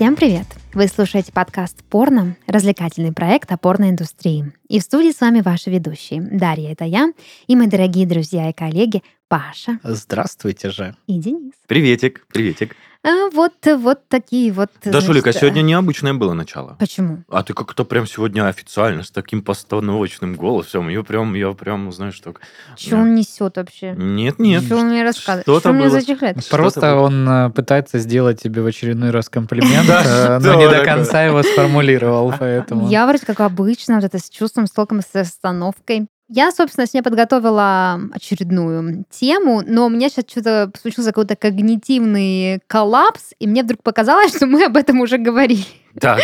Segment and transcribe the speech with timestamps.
[0.00, 0.46] Всем привет!
[0.72, 4.50] Вы слушаете подкаст «Порно»— развлекательный проект о порноиндустрии.
[4.66, 6.22] И в студии с вами ваши ведущие.
[6.22, 7.12] Дарья— это я,
[7.46, 10.96] и мои дорогие друзья и коллеги Паша Здравствуйте же.
[11.06, 11.52] и Денис.
[11.66, 12.76] Приветик, приветик.
[13.02, 14.68] А, вот, вот такие вот...
[14.84, 16.76] Да, значит, Шулика, сегодня э, необычное было начало.
[16.78, 17.24] Почему?
[17.30, 20.90] А ты как-то прям сегодня официально, с таким постановочным голосом.
[20.90, 22.42] Я прям, я прям, знаешь, так...
[22.76, 23.94] Что он несет вообще?
[23.96, 24.64] Нет, нет.
[24.64, 25.44] Что он мне рассказывает?
[25.44, 25.88] Что-то Что мне?
[25.88, 27.00] Что-то Просто было.
[27.00, 31.24] он э, пытается сделать тебе в очередной раз комплимент, э, но что не до конца
[31.24, 32.86] его сформулировал, поэтому...
[32.90, 36.06] Я вроде как обычно, вот это с чувством, с толком, с остановкой.
[36.32, 43.32] Я, собственно, сегодня подготовила очередную тему, но у меня сейчас что-то случился какой-то когнитивный коллапс,
[43.40, 45.64] и мне вдруг показалось, что мы об этом уже говорили.
[45.98, 46.20] Так,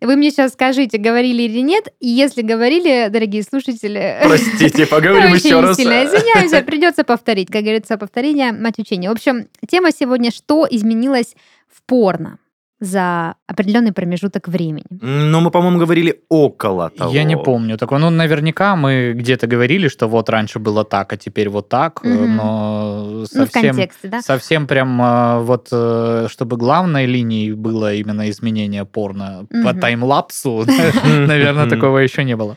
[0.00, 4.18] Вы мне сейчас скажите, говорили или нет, и если говорили, дорогие слушатели...
[4.22, 5.76] простите, поговорим еще раз.
[5.76, 7.50] сильно извиняюсь, придется повторить.
[7.50, 9.10] Как говорится, повторение мать учения.
[9.10, 11.36] В общем, тема сегодня «Что изменилось
[11.68, 12.38] в порно?»
[12.82, 14.84] За определенный промежуток времени.
[15.00, 17.12] Но мы, по-моему, говорили около того.
[17.14, 17.98] Я не помню такого.
[18.00, 22.36] Ну, наверняка мы где-то говорили, что вот раньше было так, а теперь вот так, Мгм.
[22.36, 23.62] но Ну, в совсем...
[23.62, 24.20] контексте, да?
[24.20, 29.80] Совсем прям э, вот, э, чтобы главной линией было именно изменение порно по Мгм.
[29.80, 30.64] таймлапсу,
[31.06, 32.56] наверное, такого еще не было.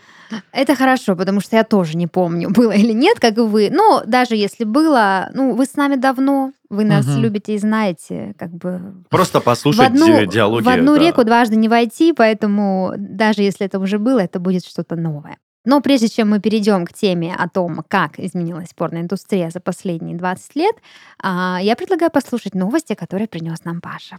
[0.52, 3.70] Это хорошо, потому что я тоже не помню, было или нет, как и вы.
[3.72, 7.22] Но даже если было, ну, вы с нами давно, вы нас Мгм.
[7.22, 9.03] любите и знаете, как бы...
[9.09, 10.64] Просто В послушать одну, ди- диалоги.
[10.64, 11.02] в одну да.
[11.02, 15.38] реку дважды не войти, поэтому даже если это уже было, это будет что-то новое.
[15.68, 20.56] Но прежде чем мы перейдем к теме о том, как изменилась порноиндустрия за последние 20
[20.56, 20.76] лет,
[21.23, 24.18] а, я предлагаю послушать новости, которые принес нам Паша.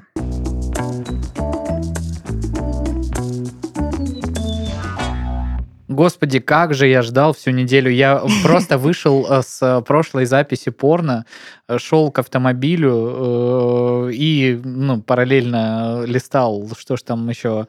[5.96, 7.90] Господи, как же я ждал всю неделю.
[7.90, 11.24] Я просто вышел э, с прошлой записи порно,
[11.68, 17.66] э, шел к автомобилю э, и ну, параллельно листал, что ж там еще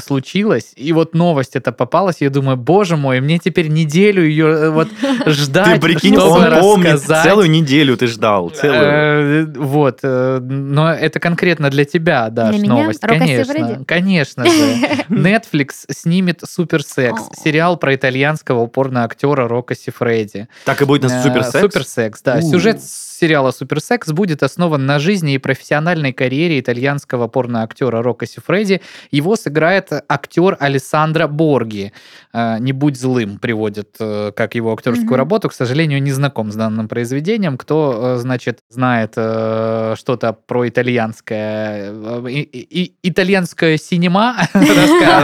[0.00, 0.72] случилось.
[0.76, 4.88] И вот новость эта попалась, я думаю, боже мой, мне теперь неделю ее э, вот
[5.26, 7.24] ждать, Ты прикинь, чтобы он помнит, рассказать.
[7.24, 8.80] целую неделю ты ждал, целую.
[8.82, 12.68] Э, Вот, э, но это конкретно для тебя, меня?
[12.74, 13.00] новость.
[13.00, 14.50] Конечно, конечно же.
[15.08, 20.48] Netflix снимет суперсекс, сериал про итальянского порно-актера Рокко Сифреди.
[20.64, 21.60] Так и будет на суперсекс?
[21.60, 22.40] Суперсекс, да.
[22.40, 22.80] Сюжет
[23.22, 28.80] сериала «Суперсекс» будет основан на жизни и профессиональной карьере итальянского порно-актера Рокко Сифреди.
[29.12, 31.92] Его сыграет актер Алессандро Борги.
[32.32, 35.16] Э, «Не будь злым» приводит э, как его актерскую Мгм.
[35.16, 35.48] работу.
[35.48, 37.56] К сожалению, не знаком с данным произведением.
[37.58, 41.92] Кто, э, значит, знает что-то про итальянское,
[42.28, 44.36] и- и- итальянское синема,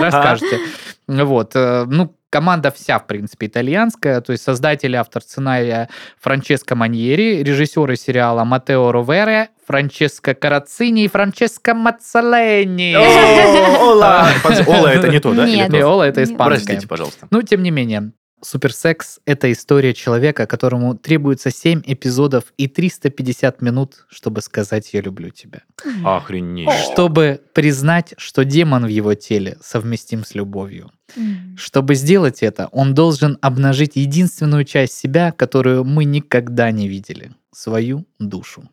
[0.00, 0.58] расскажете.
[1.06, 1.54] Вот.
[1.54, 4.20] Ну, команда вся, в принципе, итальянская.
[4.20, 5.88] То есть создатель, и автор сценария
[6.20, 12.94] Франческо Маньери, режиссеры сериала Матео Ровере, Франческо Карацини и Франческо Мацалени.
[12.94, 14.28] Ола!
[14.66, 15.46] Ола это не то, да?
[15.46, 15.72] Нет.
[15.82, 16.46] Ола это испанская.
[16.48, 17.26] Простите, пожалуйста.
[17.30, 24.06] Ну, тем не менее, Суперсекс— это история человека, которому требуется 7 эпизодов и 350 минут,
[24.08, 25.62] чтобы сказать «я люблю тебя».
[26.04, 26.68] Охренеть.
[26.92, 30.90] Чтобы признать, что демон в его теле совместим с любовью.
[31.56, 38.06] Чтобы сделать это, он должен обнажить единственную часть себя, которую мы никогда не видели— свою
[38.18, 38.68] душу.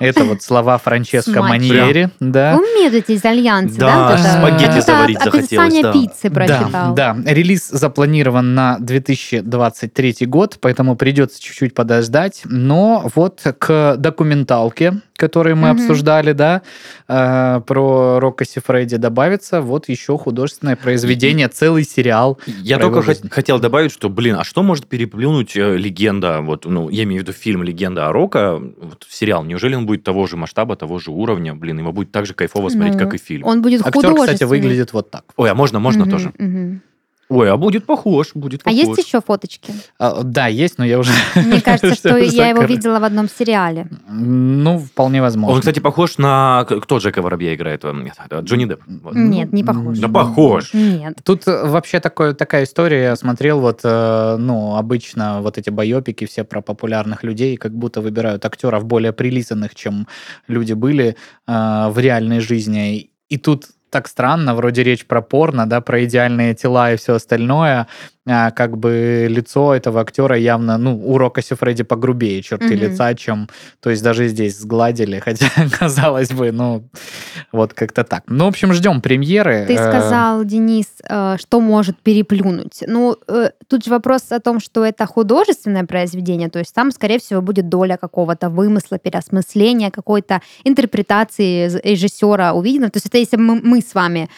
[0.00, 1.42] Это вот слова Франческо.
[1.42, 2.56] Маньери, да.
[2.56, 4.16] Умеют эти итальянцы, да?
[4.16, 5.92] Да, спагетти заварить от- захотелось, да.
[5.92, 6.94] пиццы прочитал.
[6.94, 12.42] Да, да, релиз запланирован на 2023 год, поэтому придется чуть-чуть подождать.
[12.44, 15.80] Но вот к документалке, которую мы Мгм.
[15.80, 16.62] обсуждали, да,
[17.08, 22.38] э, про Рокко Сифреди добавится вот еще художественное произведение, целый сериал.
[22.46, 26.88] Я только хот- хотел добавить, что, блин, а что может переплюнуть э, легенда, вот, ну,
[26.88, 30.36] я имею в виду фильм «Легенда о Рока», вот, сериал, неужели он будет того же
[30.36, 33.46] масштаба, того же уровня, блин, его будет так же кайфово смотреть, Ну, как и фильм.
[33.46, 35.24] Он будет Актер, кстати, выглядит вот так.
[35.36, 36.32] Ой, а можно, можно Мгм, тоже?
[36.38, 36.80] мгм.
[37.28, 38.78] Ой, а будет похож, будет А похож.
[38.78, 39.72] есть еще фоточки?
[39.98, 41.12] А, Да, есть, но я уже...
[41.36, 43.88] Мне кажется, что я его видела в одном сериале.
[44.08, 45.54] Ну, вполне возможно.
[45.54, 46.64] Он, кстати, похож на...
[46.64, 47.84] Кто Джека Воробья играет?
[47.84, 48.82] Нет, это Джонни Депп.
[49.12, 49.98] Нет, не похож.
[49.98, 50.74] Да похож.
[50.74, 51.18] Нет.
[51.24, 56.26] Тут э, вообще такое, такая история, я смотрел вот, э, ну, обычно вот эти байопики
[56.26, 60.06] все про популярных людей, как будто выбирают актеров более прилизанных, чем
[60.46, 61.16] люди были
[61.46, 63.10] э, в реальной жизни.
[63.28, 67.86] И тут так странно, вроде речь про порно, да, про идеальные тела и все остальное,
[68.26, 72.74] а, как бы лицо этого актера явно, ну, у Рокоси Фредди погрубее черты Мгм.
[72.76, 73.48] лица, чем,
[73.80, 75.46] то есть даже здесь сгладили, хотя,
[75.78, 76.84] казалось бы, ну,
[77.52, 78.22] вот как-то так.
[78.26, 79.66] Ну, в общем, ждем премьеры.
[79.66, 82.82] Ты Э, сказал, Денис, э, что может переплюнуть.
[82.86, 87.18] Ну, э, тут же вопрос о том, что это художественное произведение, то есть там, скорее
[87.18, 92.88] всего, будет доля какого-то вымысла, переосмысления, какой-то интерпретации режиссера увидено.
[92.90, 94.28] То есть это если мы, мы с вами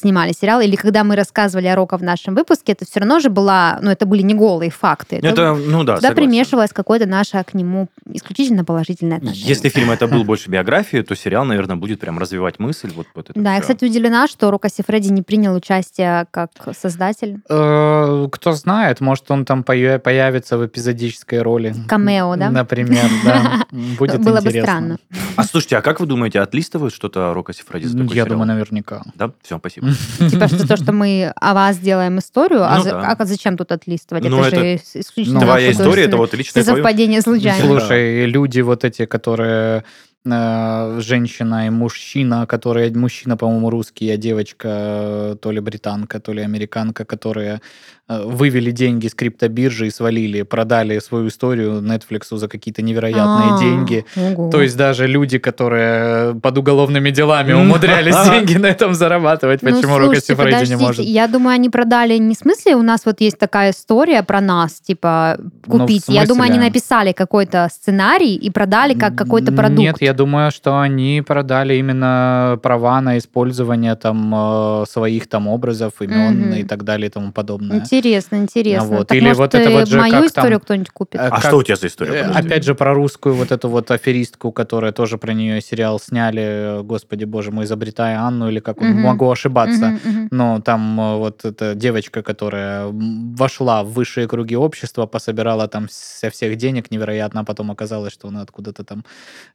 [0.00, 3.25] снимали сериал, или когда мы рассказывали о Рока в нашем выпуске, это все равно же
[3.28, 5.16] была, ну, это были не голые факты.
[5.16, 6.14] Это, Это, ну да, туда согласен.
[6.14, 9.48] примешивалось какое-то наше к нему исключительно положительное отношение.
[9.48, 12.90] Если фильм это был больше биографии, то сериал, наверное, будет прям развивать мысль.
[12.94, 13.74] Вот, вот это Да, я, всё.
[13.74, 16.50] кстати, удивлена, что Рока Сифреди не принял участие как
[16.80, 17.40] создатель.
[17.48, 21.74] Э, Кто знает, может, он там появится в эпизодической роли.
[21.88, 22.50] Камео, да?
[22.50, 23.64] Например, да.
[23.98, 24.98] Будет Было бы странно.
[25.36, 28.38] А слушайте, а как вы думаете, отлистывают что-то Рока Сифради за Ну, такой Я сериал?
[28.38, 29.02] думаю, наверняка.
[29.14, 29.30] Да?
[29.42, 29.88] Все, спасибо.
[30.30, 33.24] Типа, что то, что мы о вас делаем историю, а, Да.
[33.24, 34.24] а зачем тут отлистывать?
[34.24, 36.76] Ну, это, это же ис- исключительно Твоя история, это вот личное твое.
[36.76, 37.66] совпадение случайно.
[37.66, 39.84] Слушай, люди вот эти, которые
[40.24, 46.32] э, женщина и мужчина, которые мужчина, по-моему, русский, а девочка э, то ли британка, то
[46.32, 47.60] ли американка, которые
[48.08, 54.04] вывели деньги с криптобиржи и свалили, продали свою историю Netflix за какие-то невероятные А, деньги.
[54.16, 54.50] ого.
[54.50, 59.96] То есть даже люди, которые под уголовными делами умудрялись деньги на этом зарабатывать, Ну, почему
[59.96, 61.04] слушайте, Сифреди не может?
[61.04, 64.74] Я думаю, они продали не в смысле, у нас вот есть такая история про нас,
[64.80, 66.04] типа, Ну, купить.
[66.08, 69.80] я думаю, они написали какой-то сценарий и продали как какой-то продукт.
[69.80, 75.94] Нет, я думаю, что они продали именно права на использование там э, своих там образов,
[76.00, 77.78] имен и так далее и тому подобное.
[77.78, 78.96] Интересно, интересно.
[78.98, 79.08] вот.
[79.08, 81.20] Так, Или может, вот это вот же мою как там, историю кто-нибудь купит?
[81.20, 82.12] э, А как- что у тебя за история?
[82.20, 82.46] Э, Подожди.
[82.48, 86.82] Опять же, про русскую вот эту вот аферистку, которая тоже про нее сериал сняли, э,
[86.82, 89.00] господи боже мой, изобретая Анну, или как, Мгм.
[89.00, 89.86] могу ошибаться.
[89.88, 90.28] Мгм, мгм.
[90.30, 96.30] Но там э, вот эта девочка, которая вошла в высшие круги общества, пособирала там со
[96.30, 99.04] всех денег невероятно, а потом оказалось, что она откуда-то там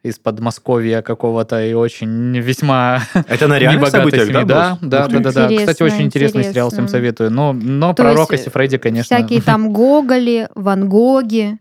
[0.03, 4.43] из Подмосковья какого-то и очень весьма Это на реальных событиях, семьи.
[4.43, 4.77] да?
[4.81, 5.29] Да, да, да.
[5.31, 6.97] Кстати, Интересно, очень интересный сериал, всем интересно.
[6.97, 7.31] советую.
[7.31, 9.15] Но, но То про есть, Рокоси Фредди, конечно...
[9.17, 11.57] Всякие там Гоголи, Ван Гоги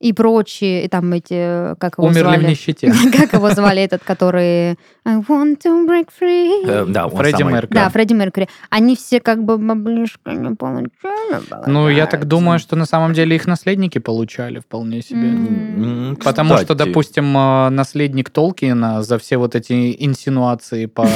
[0.00, 2.46] и прочие, и там эти, как его Умерли в звали?
[2.48, 2.92] нищете.
[3.16, 6.64] Как его звали этот, который I want to break free?
[6.68, 7.52] Э, Да, Фредди самый.
[7.54, 7.74] Меркьюри.
[7.74, 8.48] Да, Фредди Меркьюри.
[8.70, 11.42] Они все как бы баблишко не получали.
[11.66, 15.28] Ну, я так думаю, что на самом деле их наследники получали вполне себе.
[15.28, 16.78] М, Потому что, кстати.
[16.88, 21.06] допустим, э, наследник Толкиена за все вот эти инсинуации по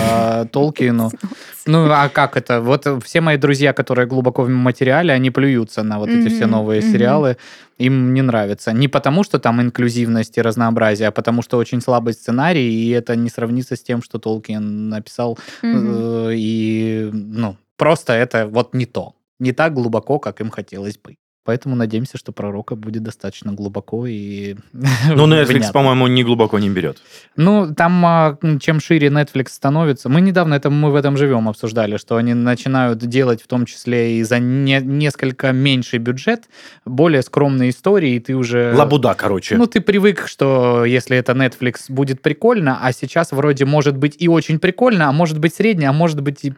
[1.66, 2.60] Ну а как это?
[2.60, 6.80] Вот все мои друзья, которые глубоко в материале, они плюются на вот эти все новые
[6.92, 7.36] сериалы.
[7.78, 8.72] Им не нравится.
[8.72, 13.16] Не потому, что там инклюзивность и разнообразие, а потому что очень слабый сценарий, и это
[13.16, 15.38] не сравнится с тем, что Толкин написал.
[15.62, 19.14] Э, И, ну, просто это вот не то.
[19.38, 21.16] Не так глубоко, как им хотелось бы.
[21.50, 25.72] Поэтому надеемся, что пророка будет достаточно глубоко и Ну, Netflix, внятно.
[25.72, 26.98] по-моему, не глубоко не берет.
[27.34, 31.96] Ну, там, а, чем шире Netflix становится, мы недавно это мы в этом живем обсуждали,
[31.96, 36.44] что они начинают делать в том числе и за не- несколько меньший бюджет,
[36.84, 38.72] более скромные истории, и ты уже...
[38.76, 39.56] Лабуда, короче.
[39.56, 44.28] Ну, ты привык, что если это Netflix, будет прикольно, а сейчас вроде может быть и
[44.28, 46.52] очень прикольно, а может быть средне, а может быть и.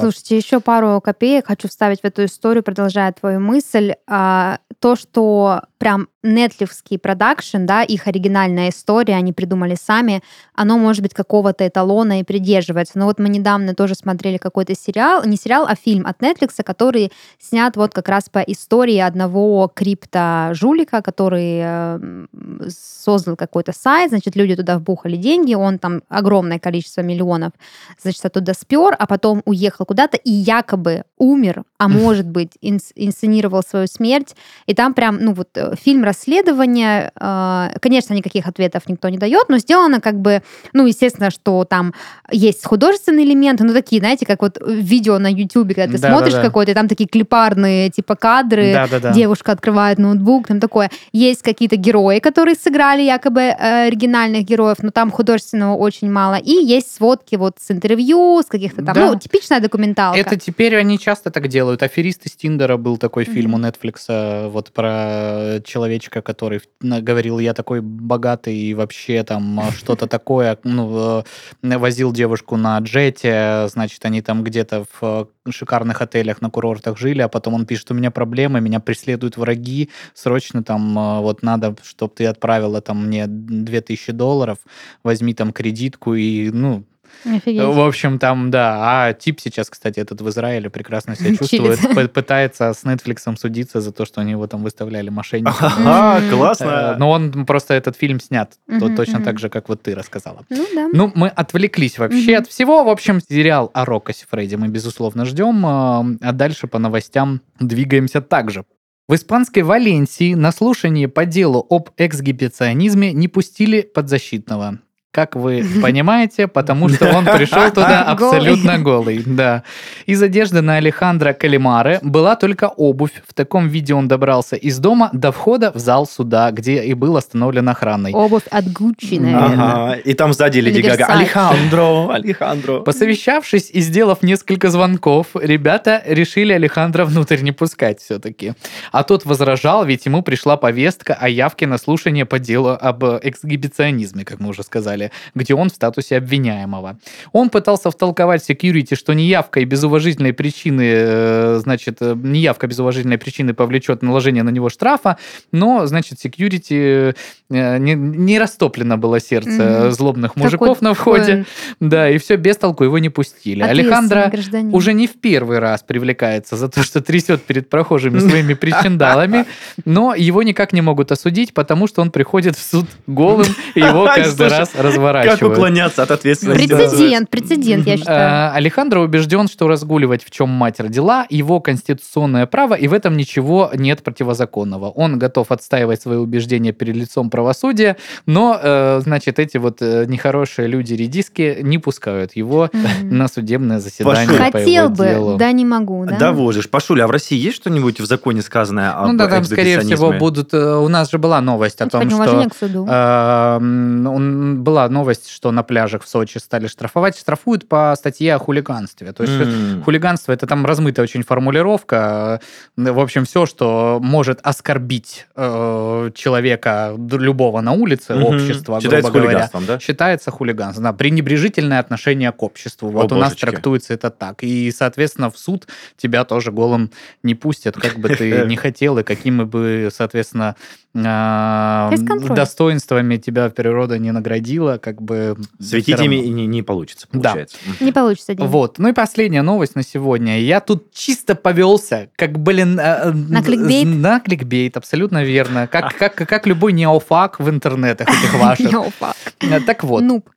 [0.00, 3.71] Слушайте, еще пару копеек хочу вставить в эту историю, продолжая твою мысль.
[4.06, 10.22] А, То, что прям нетлевский продакшн, да, их оригинальная история, они придумали сами,
[10.54, 12.98] оно может быть какого-то эталона и придерживается.
[12.98, 17.12] Но вот мы недавно тоже смотрели какой-то сериал, не сериал, а фильм от Netflix, который
[17.38, 22.26] снят вот как раз по истории одного крипто-жулика, который э,
[22.68, 27.52] создал какой-то сайт, значит, люди туда вбухали деньги, он там огромное количество миллионов,
[28.00, 33.62] значит, оттуда спер, а потом уехал куда-то и якобы умер, а может быть, инс- инсценировал
[33.62, 34.36] свою смерть.
[34.66, 39.48] И там прям, ну вот, э, фильм расследования, э, конечно, никаких ответов никто не дает,
[39.48, 40.42] но сделано как бы,
[40.72, 41.92] ну, естественно, что там
[42.30, 46.32] есть художественные элементы, ну, такие, знаете, как вот видео на YouTube, когда ты Да, смотришь
[46.34, 46.46] да, да.
[46.46, 49.12] какое-то, там такие клипарные, типа, кадры, Да-да-да.
[49.12, 50.90] девушка открывает ноутбук, там такое.
[51.12, 56.36] Есть какие-то герои, которые сыграли якобы э, оригинальных героев, но там художественного очень мало.
[56.36, 59.06] И есть сводки вот с интервью, с каких-то там, Да.
[59.06, 60.18] ну, типичная документалка.
[60.18, 61.82] Это теперь они часто так делают.
[61.82, 63.58] «Аферист из Тиндера» был такой фильм у.
[63.62, 65.60] Netflix э, вот про
[66.02, 71.22] человечка, который говорил, я такой богатый и вообще там э, что-то такое, ну,
[71.62, 76.98] э, возил девушку на джете, значит, они там где-то в э, шикарных отелях на курортах
[76.98, 81.42] жили, а потом он пишет, у меня проблемы, меня преследуют враги, срочно там э, вот
[81.42, 84.58] надо, чтобы ты отправила там мне 2000 долларов,
[85.04, 86.84] возьми там кредитку и, ну,
[87.24, 87.62] Офигеть.
[87.62, 88.78] В общем, там, да.
[88.80, 92.12] А тип сейчас, кстати, этот в Израиле прекрасно себя чувствует.
[92.12, 95.54] Пытается с Netflix судиться за то, что они его там выставляли мошенником.
[95.60, 96.28] Ага, Мгм.
[96.32, 96.96] Э, классно.
[96.98, 98.52] Но он просто этот фильм снят
[98.96, 100.44] точно так же, как вот ты рассказала.
[100.50, 100.88] Ну да.
[100.92, 102.84] Ну, мы отвлеклись вообще от всего.
[102.84, 105.64] В общем, сериал о Рокко Сифреде мы, безусловно, ждем.
[105.66, 108.64] А а дальше по новостям двигаемся также.
[109.08, 114.78] В испанской Валенсии на слушании по делу об эксгибиционизме не пустили подзащитного.
[115.12, 119.22] Как вы понимаете, потому что он пришел туда абсолютно голый.
[119.26, 119.62] Да.
[120.06, 123.22] Из одежды на Алехандро Калимаре была только обувь.
[123.28, 127.18] В таком виде он добрался из дома до входа в зал суда, где и был
[127.18, 128.12] остановлен охраной.
[128.14, 129.72] Обувь от Гуччи, наверное.
[129.72, 131.06] Ага, и там сзади Леди Или Гага.
[131.08, 132.80] Алехандро, Алехандро.
[132.80, 138.54] Посовещавшись и сделав несколько звонков, ребята решили Алехандро внутрь не пускать все-таки.
[138.92, 144.24] А тот возражал, ведь ему пришла повестка о явке на слушание по делу об эксгибиционизме,
[144.24, 145.01] как мы уже сказали,
[145.34, 146.98] где он в статусе обвиняемого.
[147.32, 152.78] Он пытался втолковать секьюрити, что неявка и без уважительной причины, э, значит, э, неявка без
[152.78, 155.16] уважительной причины повлечет наложение на него штрафа,
[155.52, 157.14] но, значит, секьюрити
[157.50, 159.50] э, не, не растоплено было сердце
[159.82, 159.90] Мгм.
[159.92, 161.44] злобных Такой- мужиков на входе.
[161.80, 163.62] Да, и все, без толку его не пустили.
[163.62, 164.74] Алехандро гражданин.
[164.74, 169.46] уже не в первый раз привлекается за то, что трясет перед прохожими своими причиндалами,
[169.84, 174.06] но его никак не могут осудить, потому что он приходит в суд голым, и его
[174.06, 174.58] Ай, каждый слушай,
[174.92, 175.58] раз Как разворачивают.
[175.58, 176.66] уклоняться от ответственности?
[176.66, 178.52] Прецедент, прецедент, я считаю.
[178.52, 183.16] Э, Алехандро убежден, что разгуливать в чем мать родила его конституционное право, и в этом
[183.16, 184.90] ничего нет противозаконного.
[184.90, 187.96] Он готов отстаивать свои убеждения перед лицом правосудия,
[188.26, 192.70] но, э, значит, эти вот э, нехорошие люди-редиски не пускают его
[193.02, 196.32] на судебное заседание Хотел бы, да не могу, да?
[196.32, 199.80] Боже, Пашуля, а в России есть что-нибудь в законе сказанное об Ну да, там, скорее
[199.80, 200.54] всего, будут...
[200.54, 202.48] У нас же была новость о Ну, том, что...
[202.50, 202.86] к суду.
[202.86, 207.16] м, он- Была новость, что на пляжах в Сочи стали штрафовать.
[207.16, 209.12] Штрафуют по статье о хулиганстве.
[209.12, 209.82] То есть М.
[209.84, 212.40] Хулиганство это там размытая очень формулировка.
[212.76, 218.24] В общем, все, что может оскорбить э, человека любого на улице, Мгм.
[218.24, 219.78] общества, Считается грубо говоря, хулиганством, да?
[219.78, 220.84] считается хулиганством.
[220.84, 222.88] Да, пренебрежительное отношение к обществу.
[222.90, 223.44] Вот О, у нас божечки.
[223.46, 224.42] трактуется это так.
[224.42, 226.90] И, соответственно, в суд тебя тоже голым
[227.22, 230.56] не пустят, как бы ты не хотел, и какими бы, соответственно,
[230.94, 232.36] Фейс-контроль.
[232.36, 235.36] достоинствами тебя природа не наградила, как бы...
[235.60, 237.30] Светить ими не, не получится, Да.
[237.30, 237.56] получается.
[237.66, 237.86] М.
[237.86, 238.46] Не получится, Дим.
[238.46, 238.78] Вот.
[238.78, 240.40] Ну и последняя новость на сегодня.
[240.40, 242.78] Я тут чисто повелся, как, блин...
[242.80, 243.86] э, На кликбейт?
[243.88, 245.66] На кликбейт, абсолютно верно.
[245.66, 248.72] Как, как, как любой newfag в интернетах этих ваших.
[248.72, 249.16] Yo, fuck.
[249.40, 250.28] Э, Так вот, Нуб.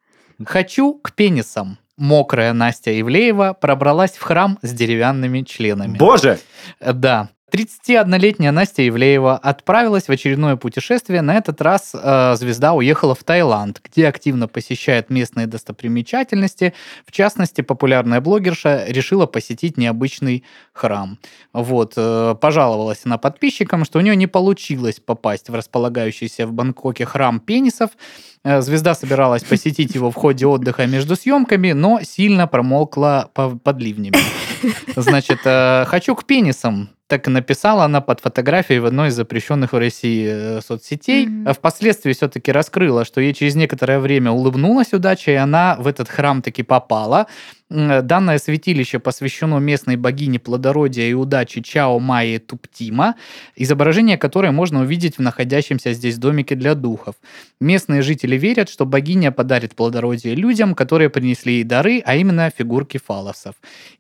[0.46, 1.77] хочу к пенисам.
[1.98, 5.98] Мокрая Настя Ивлеева пробралась в храм с деревянными членами.
[5.98, 6.39] Боже!
[6.82, 7.30] Э, Да.
[7.52, 11.22] 31-летняя Настя Ивлеева отправилась в очередное путешествие.
[11.22, 16.74] На этот раз э, звезда уехала в Таиланд, где активно посещает местные достопримечательности.
[17.06, 21.20] В частности, популярная блогерша решила посетить необычный храм.
[21.54, 27.06] Вот, э, пожаловалась она подписчикам, что у нее не получилось попасть в располагающийся в Бангкоке
[27.06, 27.92] храм пенисов.
[28.44, 33.80] Э, Звезда собиралась посетить его в ходе отдыха между съемками, но сильно промокла по- под
[33.80, 34.18] ливнями.
[34.96, 36.90] Значит, э, хочу к пенисам.
[37.07, 41.27] Так и написала она под фотографией в одной из запрещенных в России э, соцсетей.
[41.45, 46.09] А Впоследствии все-таки раскрыла, что ей через некоторое время улыбнулась удача, и она в этот
[46.09, 47.27] храм таки попала.
[47.69, 53.15] М, Данное святилище посвящено местной богине плодородия и удачи Чао Майи Туптима,
[53.55, 57.15] изображение которой можно увидеть в находящемся здесь домике для духов.
[57.59, 62.97] Местные жители верят, что богиня подарит плодородие людям, которые принесли ей дары, а именно фигурки
[62.97, 63.53] фалосов.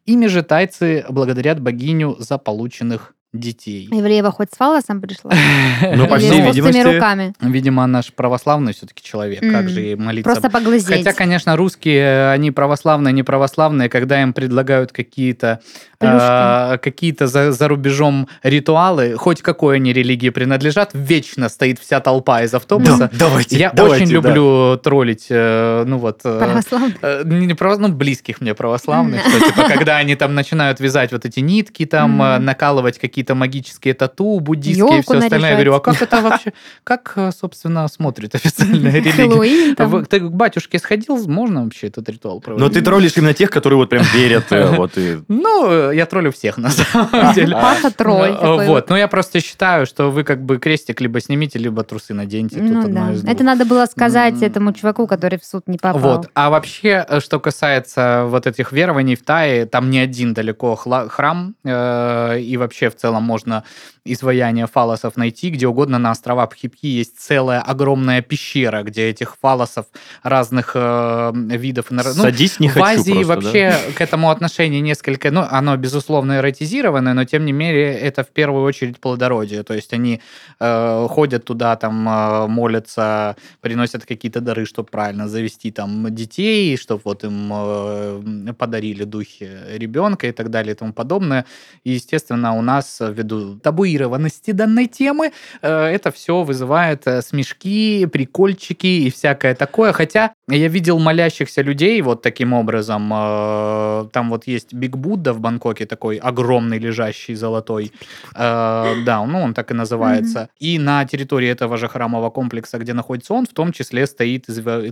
[0.07, 2.94] Ими же тайцы благодарят богиню за полученных
[3.39, 3.87] детей.
[3.91, 5.31] Ивлеева хоть с фалосом пришла?
[5.95, 6.81] Ну, по всей видимости...
[6.81, 7.33] руками?
[7.41, 9.41] Видимо, она же православный все-таки человек.
[9.41, 10.29] Как же ей молиться?
[10.31, 10.87] Просто поглазеть.
[10.87, 15.61] Хотя, конечно, русские, они православные, не православные, когда им предлагают какие-то
[15.99, 22.43] а, какие-то за, за рубежом ритуалы, хоть какой они религии принадлежат, вечно стоит вся толпа
[22.43, 22.97] из автобуса.
[22.97, 24.29] Да, давайте, Я давайте, очень да.
[24.29, 26.21] люблю троллить, э, ну вот...
[26.23, 26.95] э, Православный.
[27.01, 31.85] э, Не ну, близких мне православных, типа, когда они там начинают вязать вот эти нитки,
[31.85, 35.49] там, накалывать какие-то магические тату, буддистские и Ёлку все остальное.
[35.51, 35.99] Я говорю, а наряжать.
[35.99, 36.53] как это вообще,
[36.83, 40.05] как, э, собственно, смотрит официальная религия?
[40.05, 42.67] Ты к батюшке сходил, можно вообще этот ритуал проводить?
[42.67, 44.51] Но ты троллишь именно тех, которые вот прям верят.
[44.51, 45.19] э, Вот и...
[45.27, 47.53] Ну, э, я троллю всех, на самом деле.
[47.55, 51.57] Паша тролль Ну, Вот, но я просто считаю, что вы как бы крестик либо снимите,
[51.57, 52.61] либо трусы наденьте.
[52.61, 53.13] Ну да.
[53.25, 56.17] Это надо было сказать этому чуваку, который в суд не попал.
[56.17, 56.29] Вот.
[56.33, 62.55] А вообще, что касается вот этих верований в Тае, там не один далеко храм, и
[62.57, 63.63] вообще в целом можно
[64.05, 69.87] изваяние фалосов найти где угодно на островах Хипки есть целая огромная пещера, где этих фалосов
[70.23, 71.87] разных э, видов.
[71.89, 76.37] Ну, Садись, не в хочу Азии просто, вообще к этому отношение несколько, ну, оно, безусловно,
[76.37, 79.63] эротизированное, но, тем не менее, это в первую очередь плодородие.
[79.63, 80.21] То есть они
[80.59, 87.01] э, ходят туда, там, э, молятся, приносят какие-то дары, чтобы правильно завести там детей, чтобы
[87.05, 91.45] вот им э, подарили духи ребенка и так далее и тому подобное.
[91.83, 93.55] И, естественно, у нас, ввиду
[93.95, 99.93] табуированности данной темы, э, это все вызывает э, смешки, прикольчики и всякое такое.
[99.93, 103.11] Хотя я видел молящихся людей вот таким образом.
[103.13, 107.91] э, Там вот есть Big Будда в Бангкоке, такой огромный, лежащий, золотой.
[108.33, 110.49] Да, ну он так и называется.
[110.59, 114.45] И на территории этого же храмового комплекса, где находится он, в том числе стоит,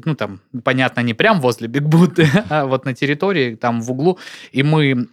[0.05, 4.17] ну там, понятно, не прям возле Big Будды, а вот на территории, там в углу.
[4.55, 5.07] И мы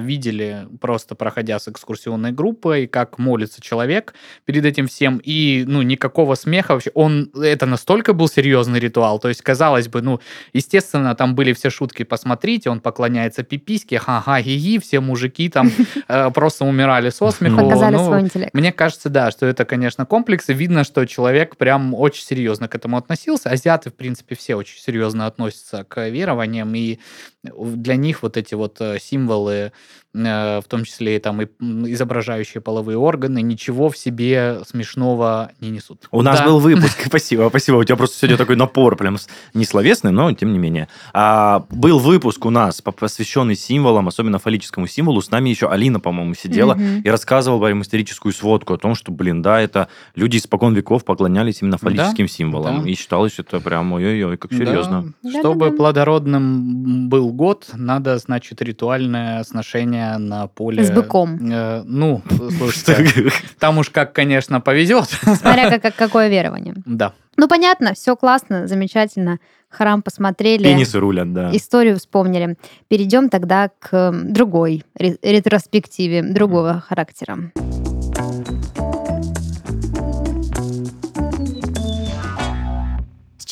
[0.00, 2.32] видели, просто проходя с экскурсионной
[2.72, 4.14] группой, как молится человек
[4.44, 6.90] перед этим всем, и, ну, никакого смеха вообще.
[6.94, 10.20] Он, это настолько был серьезный ритуал, то есть, казалось бы, ну,
[10.54, 15.70] естественно, там были все шутки, посмотрите, он поклоняется пипиське, ха-ха, ги все мужики там
[16.08, 17.56] э, просто умирали со смеху.
[17.56, 18.54] Показали Ну, свой интеллект.
[18.54, 22.74] мне кажется, да, что это, конечно, комплекс, и видно, что человек прям очень серьезно к
[22.74, 23.50] этому относился.
[23.50, 26.98] Азиаты, в принципе, все очень серьезно относятся к верованиям, и
[27.42, 29.70] для них вот эти вот э, символы, э,
[30.14, 31.46] в том числе и там и
[31.92, 36.06] изображающие половые органы, ничего в себе смешного не несут.
[36.10, 36.44] У нас Да.
[36.46, 37.76] был выпуск, спасибо, спасибо.
[37.76, 40.88] У тебя просто сегодня такой напор, прям с- не словесный, но тем не менее.
[41.14, 45.22] А, был выпуск у нас, по- посвященный символам, особенно фаллическому символу.
[45.22, 49.40] С нами еще Алина, по-моему, сидела и рассказывала прям историческую сводку о том, что, блин,
[49.40, 52.82] да, это люди испокон веков поклонялись именно фаллическим символам.
[52.84, 52.90] да.
[52.90, 54.56] И считалось это прям, ой-ой-ой, как Да.
[54.58, 55.12] серьезно.
[55.40, 60.84] Чтобы плодородным был год, надо, значит, ритуальное сношение на поле.
[60.84, 61.38] С быком.
[61.50, 62.22] Э, ну,
[62.58, 65.04] слушайте, там уж как, конечно, повезет.
[65.06, 66.74] Смотря как, как- какое верование.
[66.86, 67.12] Да.
[67.36, 69.38] Ну, понятно, все классно, замечательно.
[69.70, 70.64] Храм посмотрели.
[70.64, 71.50] Пенисы рулят, да.
[71.56, 72.56] Историю вспомнили.
[72.88, 77.38] Перейдем тогда к другой ре- ретроспективе, другого характера.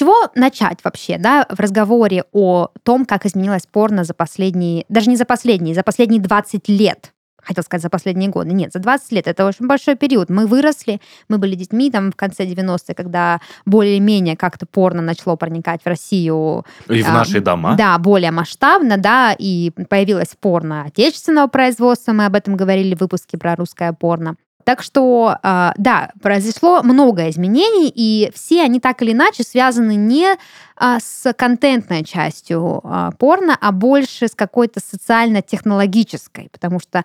[0.00, 5.16] Чего начать вообще, да, в разговоре о том, как изменилось порно за последние, даже не
[5.16, 7.12] за последние, за последние 20 лет?
[7.42, 8.52] Хотел сказать, за последние годы.
[8.52, 9.26] Нет, за 20 лет.
[9.26, 10.30] Это очень большой период.
[10.30, 15.82] Мы выросли, мы были детьми там в конце 90-х, когда более-менее как-то порно начало проникать
[15.82, 17.76] в Россию И в а, наши дома.
[17.76, 23.36] да, более масштабно, да, и появилось порно отечественного производства, мы об этом говорили в выпуске
[23.36, 24.36] про русское порно.
[24.64, 30.36] Так что, а, да, произошло много изменений, и все они так или иначе связаны не
[30.76, 37.04] а, с контентной частью а, порно, а больше с какой-то социально-технологической, потому что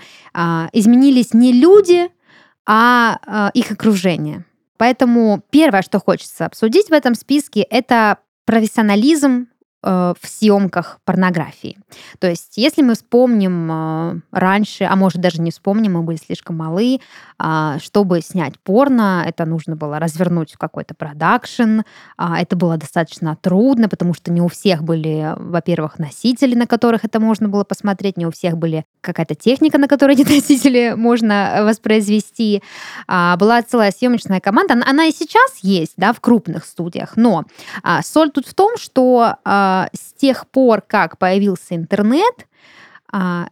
[0.73, 2.09] изменились не люди,
[2.67, 4.43] а их окружение.
[4.77, 9.47] Поэтому первое, что хочется обсудить в этом списке, это профессионализм
[9.85, 11.77] в съемках порнографии.
[12.19, 16.57] То есть, если мы вспомним э, раньше, а может даже не вспомним, мы были слишком
[16.57, 16.99] малы,
[17.37, 21.81] а, чтобы снять порно, это нужно было развернуть какой-то продакшн,
[22.17, 27.03] а, это было достаточно трудно, потому что не у всех были, во-первых, носители, на которых
[27.03, 31.59] это можно было посмотреть, не у всех были какая-то техника, на которой эти носители можно
[31.63, 32.63] воспроизвести.
[33.07, 37.43] А, Была целая съемочная команда, она, и сейчас есть, да, в крупных студиях, но
[38.01, 39.35] соль тут в том, что
[39.75, 42.47] а, с тех пор, как появился интернет,
[43.11, 43.47] а,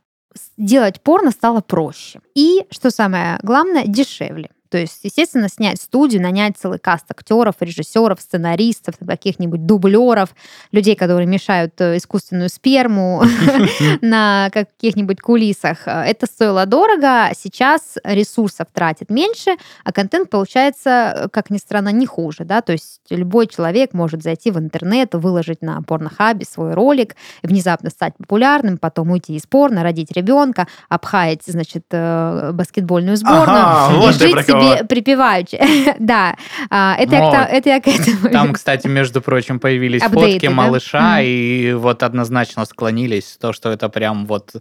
[0.58, 2.22] делать порно стало проще.
[2.36, 4.50] И, что самое главное, дешевле.
[4.74, 10.30] То есть, естественно, снять студию, нанять целый каст актеров, режиссеров, сценаристов, каких-нибудь дублеров,
[10.72, 13.22] людей, которые мешают э, искусственную сперму
[14.02, 15.84] на каких-нибудь кулисах.
[15.86, 17.30] Это стоило дорого.
[17.38, 22.44] Сейчас ресурсов тратит меньше, а контент получается, э, как ни странно, не хуже.
[22.44, 22.64] Да?
[22.64, 28.18] То есть любой человек может зайти в интернет, выложить на порнохабе свой ролик, внезапно стать
[28.18, 34.34] популярным, потом уйти из порно, родить ребенка, обхаять, значит, э, баскетбольную сборную Ага, вот жить
[34.64, 35.60] себе припеваючи.
[36.00, 36.36] Да,
[36.70, 37.32] а, это я к Вот.
[37.34, 38.30] та- это я к этому.
[38.32, 40.54] Там, кстати, между прочим, появились Апдейты, фотки да?
[40.54, 41.22] малыша, Мгм.
[41.24, 44.52] и вот однозначно склонились то, что это прям вот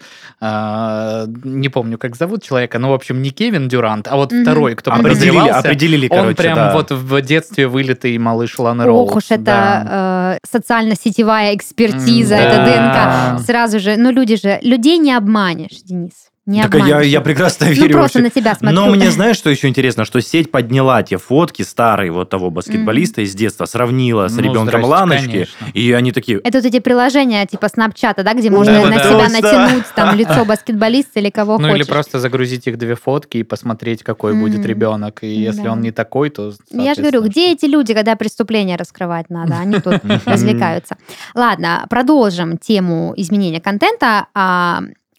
[0.41, 4.43] э, не помню, как зовут человека, ну, в общем, не Кевин Дюрант, а вот Мгм.
[4.43, 6.73] второй, кто Определили, определили, Он короче, прям да.
[6.73, 9.11] вот в детстве вылитый малыш Ланы Роуз.
[9.11, 9.35] Ох уж да.
[9.37, 13.37] это э, социально-сетевая экспертиза, М, это да.
[13.37, 13.47] ДНК.
[13.47, 16.13] Сразу же, ну люди же, людей не обманешь, Денис.
[16.45, 17.07] Не Так я, обманешь.
[17.07, 18.35] я прекрасно Ну, верю просто вообще.
[18.37, 18.75] на тебя смотрю.
[18.81, 23.21] Но мне знаешь, что еще интересно, что сеть подняла те фотки старые вот того баскетболиста
[23.23, 25.67] из детства, сравнила с Ну, ребенком здрасте, Ланочки, конечно.
[25.73, 28.97] и они такие, Это вот эти приложения типа Снапчата, да, где Да, можно да, на
[28.97, 29.05] да.
[29.05, 29.41] себя Точно.
[29.41, 31.83] натянуть там лицо баскетболиста или кого Ну хочешь.
[31.83, 34.67] или просто загрузить их две фотки и посмотреть, какой будет Мгм.
[34.67, 35.23] ребенок.
[35.23, 35.73] И если Да.
[35.73, 36.53] он не такой, то...
[36.71, 39.59] Я же говорю, где эти люди, когда преступления раскрывать надо?
[39.61, 40.97] Они тут развлекаются.
[41.37, 44.27] Ладно, продолжим тему изменения контента.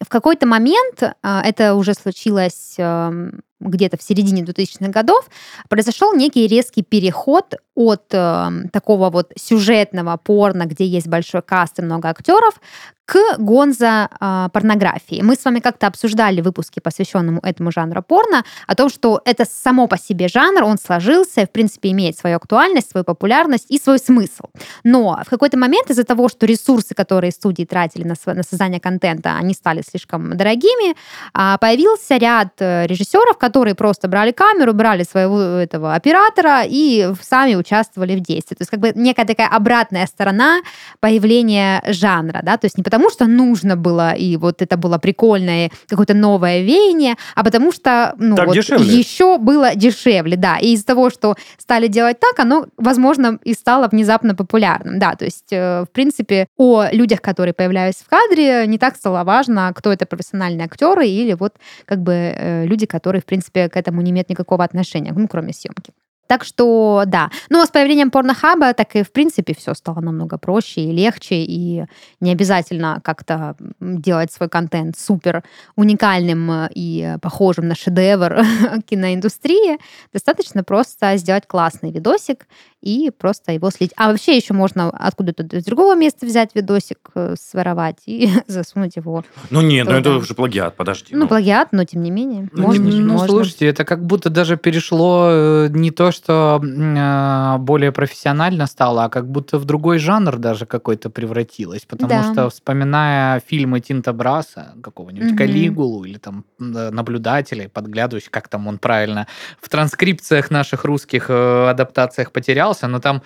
[0.02, 5.28] В какой-то момент, а, это уже случилось эм, где-то в середине 2000-х годов,
[5.68, 11.82] произошел некий резкий переход от эм, такого вот сюжетного порно, где есть большой каст и
[11.82, 12.60] много актеров,
[13.06, 15.20] к гонзо а, порнографии.
[15.22, 19.44] Мы с вами как-то обсуждали в выпуске, посвященному этому жанру порно, о том, что это
[19.44, 23.98] само по себе жанр, он сложился, в принципе, имеет свою актуальность, свою популярность и свой
[23.98, 24.44] смысл.
[24.84, 29.36] Но в какой-то момент из-за того, что ресурсы, которые студии тратили на, на создание контента,
[29.36, 30.96] они стали слишком дорогими,
[31.34, 37.54] а, появился ряд э, режиссеров, которые просто брали камеру, брали своего этого оператора и сами
[37.54, 38.54] участвовали в действии.
[38.54, 40.60] То есть как бы некая такая обратная сторона
[41.00, 45.70] появления жанра, да, то есть не потому, что нужно было, и вот это было прикольное,
[45.88, 48.86] какое-то новое веяние, а потому что, ну, Так вот дешевле.
[48.86, 53.88] еще было дешевле, да, и из-за того, что стали делать так, оно, возможно, и стало
[53.88, 58.78] внезапно популярным, да, то есть, э, в принципе, о людях, которые появляются в кадре, не
[58.78, 61.54] так стало важно, кто это профессиональные актеры или вот
[61.84, 65.52] как бы э, люди, которые, в принципе, к этому не имеют никакого отношения, ну, кроме
[65.52, 65.92] съемки.
[66.26, 67.30] Так что, да.
[67.50, 71.36] Ну, а с появлением порнохаба так и, в принципе, все стало намного проще и легче,
[71.36, 71.84] и
[72.20, 75.42] не обязательно как-то делать свой контент супер
[75.76, 78.42] уникальным э, и похожим на шедевр
[78.86, 79.78] киноиндустрии.
[80.12, 82.46] Достаточно просто сделать классный видосик
[82.84, 83.92] и просто его слить.
[83.96, 89.24] А вообще еще можно откуда-то из другого места взять видосик, э, своровать и засунуть его.
[89.50, 91.14] ну нет, ну Да, это уже плагиат, подожди.
[91.14, 92.48] Ну, плагиат, но тем не менее.
[92.52, 93.28] Ну, можно, не Ну, можно.
[93.28, 99.08] слушайте, это как будто даже перешло э, не то, что а, более профессионально стало, а
[99.08, 101.84] как будто в другой жанр даже какой-то превратилось.
[101.86, 102.32] Потому Да.
[102.32, 105.38] что, вспоминая фильмы Тинта Браса, какого-нибудь Мгм.
[105.38, 109.26] Калигулу или там э, наблюдателей, подглядывающих, как там он правильно
[109.60, 112.32] в транскрипциях наших русских э, адаптациях
[112.74, 113.22] потерялся, но там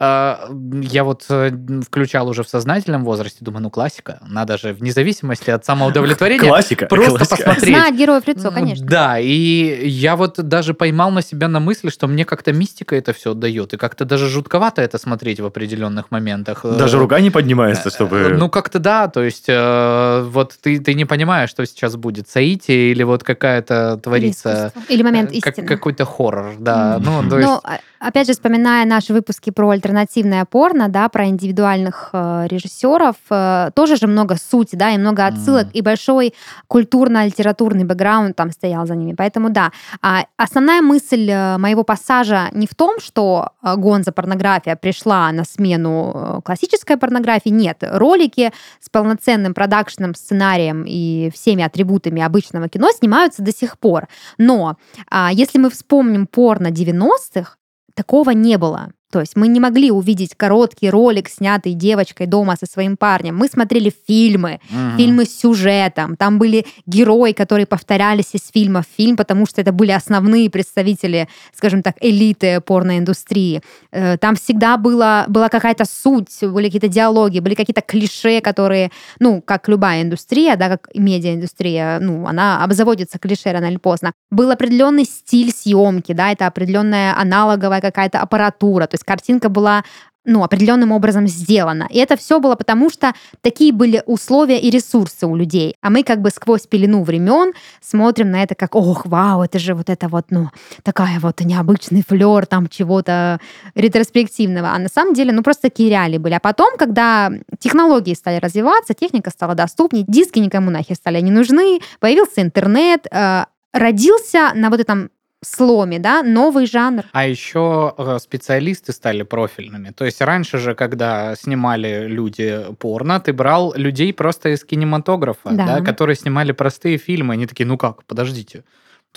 [0.00, 0.36] э,
[0.82, 1.50] я вот э,
[1.86, 6.86] включал уже в сознательном возрасте, думаю, ну классика, надо же вне зависимости от самоудовлетворения Классика.
[6.86, 7.36] просто классика.
[7.36, 7.74] посмотреть.
[7.76, 8.86] Знать героев в лицо, конечно.
[8.86, 13.12] Да, и я вот даже поймал на себя на мысли, что мне как-то мистика это
[13.12, 16.64] все дает, и как-то даже жутковато это смотреть в определенных моментах.
[16.64, 18.36] Э, Даже рука не поднимается, чтобы...
[18.38, 22.92] Ну, как-то да, то есть э, вот ты, ты не понимаешь, что сейчас будет, соитие
[22.92, 24.72] или вот какая-то творится...
[24.88, 25.66] Или момент э, как- истины.
[25.66, 26.98] какой-то хоррор, да.
[27.00, 27.50] Ну, то есть...
[27.64, 33.70] А- опять же, вспоминая наши выпуски про альтернативное порно, да, про индивидуальных э, режиссеров, э,
[33.74, 35.72] тоже же много сути, да, и много отсылок, Мгм.
[35.72, 36.34] и большой
[36.68, 39.14] культурно-литературный бэкграунд там стоял за ними.
[39.14, 39.72] Поэтому да.
[40.02, 45.44] А основная мысль э, моего пассажа не в том, что э, гонза порнография пришла на
[45.44, 47.50] смену э, классической порнографии.
[47.50, 54.08] Нет, ролики с полноценным продакшеном, сценарием и всеми атрибутами обычного кино снимаются до сих пор.
[54.38, 54.76] Но
[55.10, 57.56] а, если мы вспомним порно 90-х,
[57.98, 58.92] такого не было.
[59.10, 63.36] То есть мы не могли увидеть короткий ролик, снятый девочкой дома со своим парнем.
[63.36, 64.98] Мы смотрели фильмы, мгм.
[64.98, 66.14] фильмы с сюжетом.
[66.16, 71.26] Там были герои, которые повторялись из фильма в фильм, потому что это были основные представители,
[71.56, 73.62] скажем так, элиты порноиндустрии.
[73.92, 78.90] Э, Там всегда была, была какая-то суть, были какие-то диалоги, были какие-то клише, которые,
[79.20, 84.12] ну, как любая индустрия, да, как медиаиндустрия, ну, она обзаводится клише рано или поздно.
[84.30, 89.84] Был определенный стиль съемки, да, это определенная аналоговая какая-то аппаратура, то есть картинка была
[90.24, 91.88] ну, определенным образом сделана.
[91.88, 95.76] И это все было потому, что такие были условия и ресурсы у людей.
[95.80, 99.74] А мы как бы сквозь пелену времен смотрим на это как, ох, вау, это же
[99.74, 100.50] вот это вот, ну,
[100.82, 103.40] такая вот необычный флер там чего-то
[103.74, 104.68] ретроспективного.
[104.72, 106.34] А на самом деле, ну, просто такие реалии были.
[106.34, 111.80] А потом, когда технологии стали развиваться, техника стала доступнее, диски никому нахер стали не нужны,
[112.00, 115.10] появился интернет, э, родился на вот этом
[115.42, 117.04] сломе, да, новый жанр.
[117.12, 119.90] А еще э, специалисты стали профильными.
[119.90, 125.66] То есть раньше же, когда снимали люди порно, ты брал людей просто из кинематографа, Да.
[125.78, 127.34] да, которые снимали простые фильмы.
[127.34, 128.64] Они такие, ну как, подождите.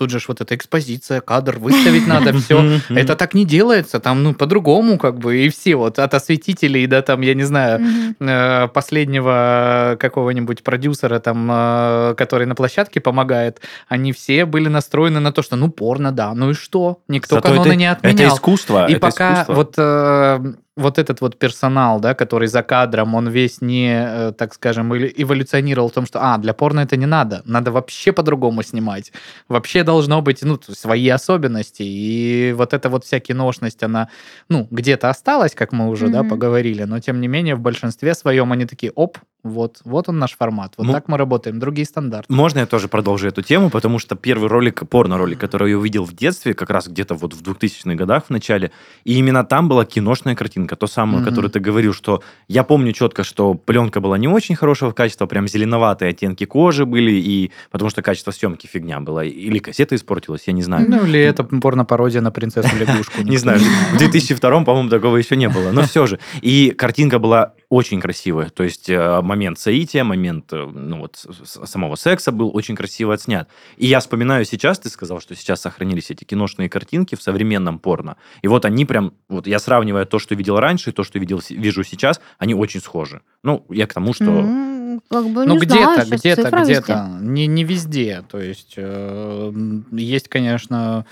[0.02, 2.80] Тут же ж вот эта экспозиция, кадр выставить надо, все.
[2.90, 7.04] Это так не делается, там, ну, по-другому, как бы, и все, вот, от осветителей, да,
[7.04, 7.80] там, я не знаю,
[8.20, 15.32] э, последнего какого-нибудь продюсера, там, э, который на площадке помогает, они все были настроены на
[15.32, 16.98] то, что, ну, порно, да, ну и что?
[17.08, 18.36] Никто каноны это- не Это отменял.
[18.36, 18.88] искусство.
[18.90, 23.62] И это пока вот э, вот этот вот персонал, да, который за кадром, он весь
[23.62, 27.42] не, э, так скажем, эволю- эволюционировал в том, что, а, для порно это не надо,
[27.46, 29.12] надо вообще по-другому снимать.
[29.48, 31.84] Вообще должно быть, ну, свои особенности.
[31.84, 34.10] И вот эта вот вся киношность, она,
[34.50, 36.30] ну, где-то осталась, как мы уже, да, Мгм.
[36.30, 40.36] поговорили, но тем не менее в большинстве своем они такие, оп, вот, вот он наш
[40.38, 42.32] формат, вот Ну, так мы работаем, другие стандарты.
[42.32, 46.14] Можно я тоже продолжу эту тему, потому что первый ролик, порно-ролик, который я увидел в
[46.14, 48.72] детстве, как раз где-то вот в 2000-х годах в начале,
[49.04, 51.30] и именно там была киношная картинка, то самое, Мгм.
[51.30, 55.48] которое ты говорил, что я помню четко, что пленка была не очень хорошего качества, прям
[55.48, 60.54] зеленоватые оттенки кожи были, и потому что качество съемки фигня была, или кассета испортилась, я
[60.54, 60.88] не знаю.
[60.90, 63.22] Ну, или это порно-пародия на принцессу-лягушку.
[63.24, 63.60] Не знаю,
[63.94, 65.72] в 2002, по-моему, такого еще не было.
[65.72, 66.20] Но все же.
[66.42, 68.50] И картинка была очень красивая.
[68.50, 73.48] То есть э, момент соития, момент э, ну, вот, самого секса был очень красиво отснят.
[73.78, 78.18] И я вспоминаю сейчас, ты сказал, что сейчас сохранились эти киношные картинки в современном порно.
[78.42, 81.42] И вот они прям, вот я сравнивая то, что видел раньше, и то, что видел,
[81.50, 83.22] вижу сейчас, они очень схожи.
[83.42, 84.26] Ну, я к тому, что...
[84.26, 87.20] Ну, как бы, Ну, где-то, где-то, где-то.
[87.22, 88.22] Не, не везде.
[88.30, 89.54] То есть э,
[89.94, 91.06] есть, конечно,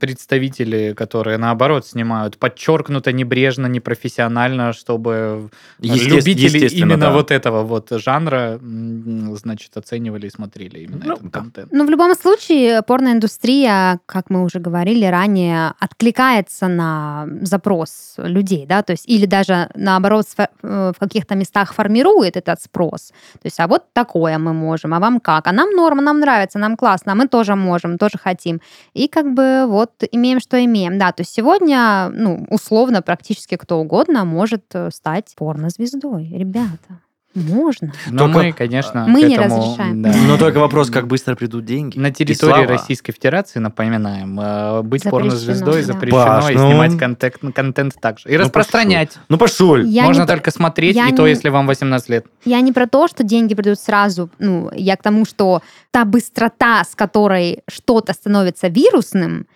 [0.00, 7.12] представители, которые наоборот снимают подчеркнуто, небрежно, непрофессионально, чтобы Есте- любители именно да.
[7.12, 11.38] вот этого вот жанра, значит, оценивали и смотрели именно Ну, этот да.
[11.40, 11.68] контент.
[11.72, 18.82] Ну, в любом случае, порноиндустрия, как мы уже говорили ранее, откликается на запрос людей, да,
[18.82, 23.12] то есть или даже наоборот э, в каких-то местах формирует этот спрос.
[23.34, 25.46] То есть, а вот такое мы можем, а вам как?
[25.46, 28.60] А нам норма, нам нравится, нам классно, а мы тоже можем, тоже хотим.
[28.94, 29.75] И как бы вот
[30.10, 30.98] имеем, что имеем.
[30.98, 36.28] Да, то есть сегодня, ну, условно, практически кто угодно может э, стать порнозвездой.
[36.28, 37.00] Ребята,
[37.36, 37.92] можно.
[38.10, 40.02] Но Только мы, конечно, мы к не этому, разрешаем.
[40.02, 40.12] да.
[40.26, 41.98] Но только вопрос, как быстро придут деньги.
[41.98, 42.66] На территории.
[42.66, 45.92] Российской Федерации, напоминаем, э, быть порнозвездой да.
[45.92, 48.28] запрещено Паш, и ну- снимать контент, контент также.
[48.28, 49.18] И Ну, распространять.
[49.28, 49.76] Ну, пошел.
[49.76, 52.26] Я Можно не только смотреть, я и то, если вам 18 лет.
[52.44, 54.30] Я не про то, что деньги придут сразу.
[54.38, 59.46] Ну, я к тому, что та быстрота, с которой что-то становится вирусным,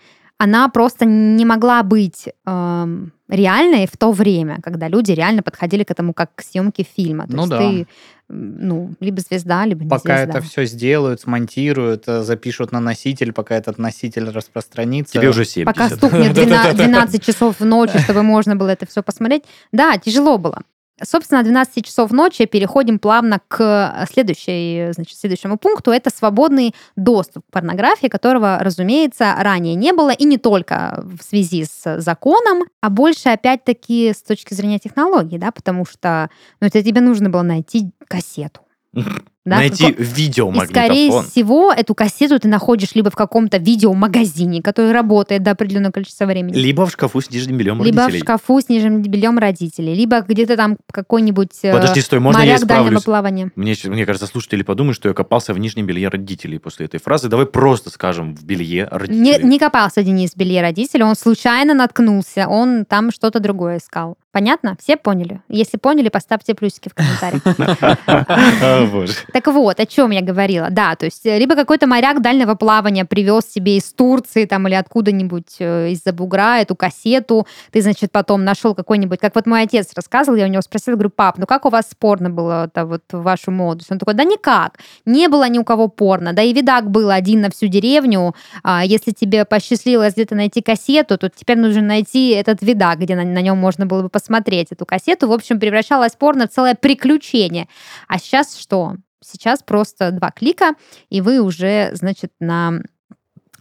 [0.43, 5.91] она просто не могла быть эм, реальной в то время, когда люди реально подходили к
[5.91, 7.27] этому как к съемке фильма.
[7.27, 7.59] То Ну есть да.
[7.59, 7.87] ты,
[8.31, 10.39] ну, либо звезда, либо не Пока звезда.
[10.39, 15.13] это все сделают, смонтируют, э, запишут на носитель, пока этот носитель распространится.
[15.13, 15.67] Тебе уже 70.
[15.67, 19.45] Пока стукнет 12, 12 часов в ночи, чтобы можно было это все посмотреть.
[19.73, 20.63] Да, тяжело было.
[21.03, 25.91] Собственно, 12 часов ночи переходим плавно к следующей, значит, следующему пункту.
[25.91, 31.65] Это свободный доступ к порнографии, которого, разумеется, ранее не было, и не только в связи
[31.65, 37.01] с законом, а больше, опять-таки, с точки зрения технологий, да, потому что ну, это тебе
[37.01, 38.61] нужно было найти кассету.
[39.47, 41.25] Да, Найти Како- И, скорее видеомагнитофон.
[41.25, 46.55] всего, эту кассету ты находишь либо в каком-то видеомагазине, который работает до определенного количества времени,
[46.55, 48.21] Либо в шкафу с нижним бельем либо родителей.
[48.21, 52.57] в шкафу с нижним бельем родителей, либо где-то там какой-нибудь э, Подожди, стой, можно я
[52.57, 53.03] исправлюсь?
[53.03, 53.51] плавания.
[53.57, 57.29] Мне, мне кажется, слушатели подумают, что я копался в нижнем белье родителей после этой фразы.
[57.29, 59.49] Давай просто скажем в белье Не, родителей.
[59.49, 64.17] не копался Денис в белье родителей, он случайно наткнулся, он там что-то другое искал.
[64.33, 64.77] Понятно?
[64.81, 65.41] Все поняли?
[65.49, 67.43] Если поняли, поставьте плюсики в комментариях.
[69.33, 70.69] Так вот, о чем я говорила.
[70.71, 74.75] Да, то есть э, либо какой-то моряк дальнего плавания привез себе из Турции там или
[74.75, 77.47] откуда-нибудь э, из-за бугра эту кассету.
[77.71, 79.21] Ты, значит, потом нашел какой-нибудь...
[79.21, 81.87] Как вот мой отец рассказывал, я у него спросила, говорю, пап, ну как у вас
[81.99, 83.91] порно было это вот в вашу молодость?
[83.91, 84.79] Он такой, да никак.
[85.05, 86.33] Не было ни у кого порно.
[86.33, 88.35] Да и видак был один на всю деревню.
[88.63, 93.25] А если тебе посчастливилось где-то найти кассету, то теперь нужно найти этот видак, где на,
[93.25, 95.29] на нем можно было бы посмотреть эту кассету.
[95.29, 97.69] В общем, превращалось порно в целое приключение.
[98.09, 98.97] А сейчас что?
[99.23, 100.75] Сейчас просто два клика,
[101.09, 102.81] и вы уже, значит, на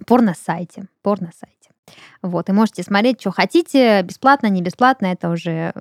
[0.05, 0.87] порно-сайте.
[1.01, 1.55] Порно-сайте.
[2.21, 5.73] Вот, и можете смотреть, что хотите, бесплатно, не бесплатно, это уже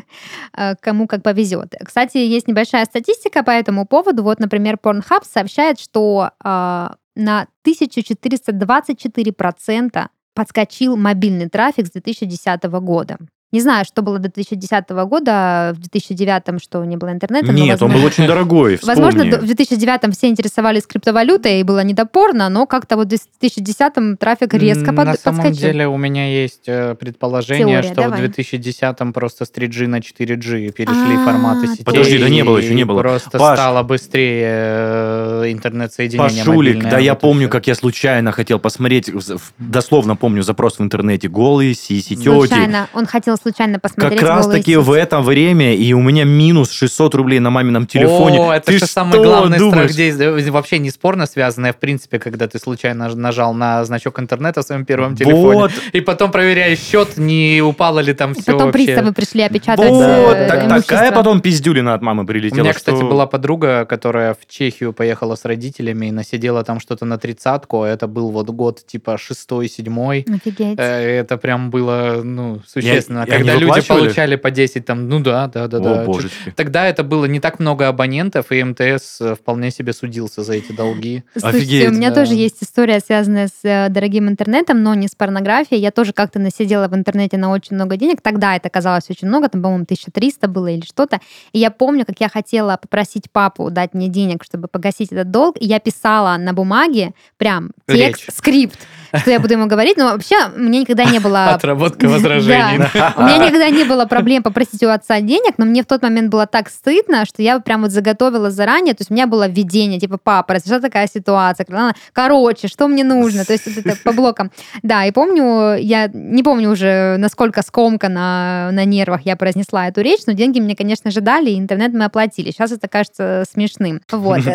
[0.56, 1.74] э, кому как повезет.
[1.84, 4.22] Кстати, есть небольшая статистика по этому поводу.
[4.22, 13.18] Вот, например, Pornhub сообщает, что э, на 1424% подскочил мобильный трафик с 2010 года.
[13.52, 17.46] Не знаю, что было до 2010 года, в 2009 что не было интернета.
[17.46, 19.30] но, Нет, он возможно- был очень дорогой, Возможно, вспомни.
[19.30, 23.08] до- в 2009 все интересовались криптовалютой, и было не до порно, но как-то вот в
[23.40, 25.60] 2010 трафик резко под- На самом подскочил.
[25.70, 28.20] деле у меня есть э, предположение, Теория, что давай.
[28.20, 31.84] в 2010-м просто с 3G на 4G перешли А, форматы сетей.
[31.84, 33.00] Подожди, да не было, еще не было.
[33.00, 33.56] Просто Паш.
[33.58, 39.10] стало быстрее э, интернет-соединение Пашулик, да я помню, как я случайно хотел посмотреть,
[39.58, 42.24] дословно помню запрос в интернете, голые сиси тети.
[42.24, 42.88] Случайно.
[42.92, 46.70] Он хотел хотела случайно посмотреть Как раз таки в это время, и у меня минус
[46.72, 48.38] 600 рублей на мамином телефоне.
[48.40, 49.90] О, это Ты же самый главный думаешь?
[49.90, 50.50] страх здесь.
[50.50, 54.84] Вообще не спорно связанное, в принципе, когда ты случайно нажал на значок интернета в своем
[54.84, 55.60] первом телефоне.
[55.60, 58.86] Вот, И потом проверяешь счет, не упало ли там И все Потом вообще.
[58.86, 62.60] приставы пришли опечатать вот, э, так- такая потом пиздюлина от мамы У прилетела.
[62.62, 67.04] меня, кстати, что- была подруга, которая в Чехию поехала с родителями и насидела там что-то
[67.04, 67.82] на тридцатку.
[67.82, 70.24] а Это был вот год типа шестой, седьмой.
[70.28, 70.78] Офигеть.
[70.78, 73.22] Э, Это прям было, ну, существенно.
[73.26, 76.02] И они Когда люди получали по 10, там, ну да, да, да, да.
[76.02, 76.52] О, божечки.
[76.54, 80.72] Тогда это было не так много абонентов, и МТС э, вполне себе судился за эти
[80.72, 81.24] долги.
[81.32, 82.16] Слушайте, Офигеть, у меня да.
[82.16, 85.80] тоже есть история, связанная с э, дорогим интернетом, но не с порнографией.
[85.80, 88.20] Я тоже как-то насидела в интернете на очень много денег.
[88.22, 91.20] Тогда это казалось очень много, там, по-моему, 1300 было или что-то.
[91.52, 95.56] И я помню, как я хотела попросить папу дать мне денег, чтобы погасить этот долг.
[95.60, 98.34] И я писала на бумаге прям текст, Речь.
[98.36, 98.78] скрипт,
[99.14, 99.96] что я буду ему говорить.
[99.96, 101.50] Но вообще мне никогда не было...
[101.54, 102.78] Отработка возражений.
[102.94, 103.14] Да.
[103.16, 106.30] У меня никогда не было проблем попросить у отца денег, но мне в тот момент
[106.30, 109.98] было так стыдно, что я прям вот заготовила заранее, то есть у меня было введение,
[109.98, 111.66] типа, папа, произошла такая ситуация,
[112.12, 114.50] короче, что мне нужно, то есть вот это по блокам.
[114.82, 120.02] Да, и помню, я не помню уже, насколько скомка на, на нервах я произнесла эту
[120.02, 122.50] речь, но деньги мне, конечно же, дали, и интернет мы оплатили.
[122.50, 124.00] Сейчас это кажется смешным.
[124.10, 124.40] Вот.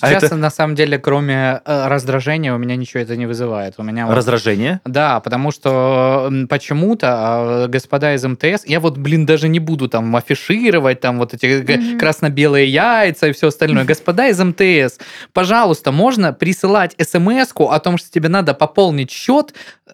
[0.00, 3.74] А Сейчас, на самом деле, кроме э, раздражения, у меня ничего это не вызывает.
[3.78, 4.80] У меня Раздражение?
[4.84, 10.14] Да, потому что почему-то а, господа из МТС, я вот, блин, даже не буду там
[10.14, 11.98] афишировать там вот эти Мгм.
[11.98, 13.84] красно-белые яйца и все остальное.
[13.84, 14.98] Господа из МТС,
[15.32, 19.52] пожалуйста, можно присылать смс о том, что тебе надо пополнить счет.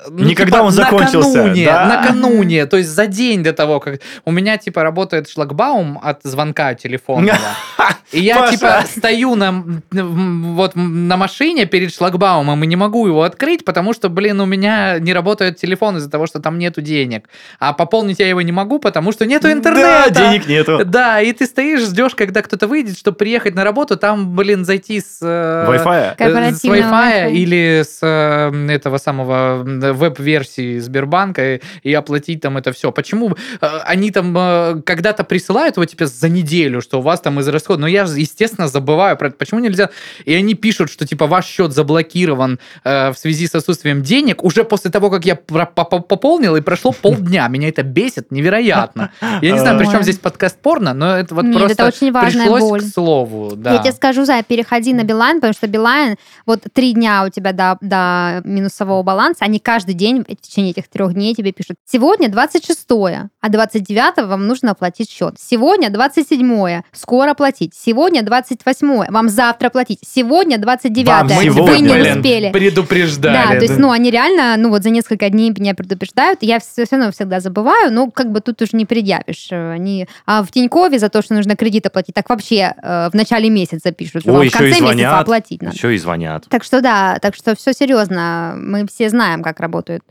[0.09, 1.87] Ну, Не когда он закончился, Накануне, да?
[1.87, 4.01] накануне, то есть за день до того, как...
[4.25, 7.39] У меня, типа, работает шлагбаум от звонка телефонного.
[8.13, 8.53] И я, Паша.
[8.53, 14.09] типа, стою на, вот, на машине перед шлагбаумом и не могу его открыть, потому что,
[14.09, 17.29] блин, у меня не работает телефон из-за того, что там нету денег.
[17.59, 20.11] А пополнить я его не могу, потому что нету интернета.
[20.11, 20.81] Да, денег нету.
[20.87, 25.01] Да, и ты стоишь, ждешь, когда кто-то выйдет, чтобы приехать на работу, там, блин, зайти
[25.01, 25.19] с...
[25.21, 26.15] э, Wi-Fi?
[26.19, 32.73] э, С Wi-Fi или с э, этого самого веб-версии Сбербанка и, и оплатить там это
[32.73, 32.93] все.
[32.93, 37.41] Почему э, они там э, когда-то присылают его тебе за неделю, что у вас там
[37.41, 39.37] из расхода, но я же, естественно, забываю про это.
[39.37, 39.91] Почему нельзя?
[40.25, 44.65] И они пишут, что типа ваш счет заблокирован э, в связи с отсутствием денег уже
[44.65, 47.49] после того, как я пополнил и прошло полдня.
[47.49, 49.11] Меня это бесит невероятно.
[49.43, 52.13] Я не знаю, при чем здесь подкаст порно, но это вот Нет, просто это очень
[52.13, 52.81] важная пришлось боль.
[52.81, 53.53] к слову.
[53.57, 53.75] Да.
[53.75, 57.53] Я тебе скажу, Зая, переходи на Билайн, потому что Билайн, вот три дня у тебя
[57.53, 62.31] до, до минусового баланса, они каждый день в течение этих трех дней тебе пишут, сегодня
[62.31, 65.35] 26 а 29 вам нужно оплатить счет.
[65.39, 67.75] Сегодня 27 скоро платить.
[67.75, 69.99] Сегодня 28 вам завтра платить.
[70.03, 72.51] Сегодня 29 Вам вы сегодня, не блин, успели.
[72.51, 73.35] предупреждали.
[73.35, 76.87] Да, то есть, ну, они реально, ну, вот за несколько дней меня предупреждают, я все
[76.91, 79.49] равно всегда забываю, ну, как бы тут уже не предъявишь.
[79.51, 80.09] Э, Они...
[80.25, 83.93] А в Тинькове за то, что нужно кредит оплатить, так вообще э, в начале месяца
[83.93, 85.77] пишут, что Ой, вам в еще конце и месяца оплатить надо.
[85.77, 86.47] Еще и звонят.
[86.49, 90.03] Так что да, так что все серьезно, мы все знаем, как работают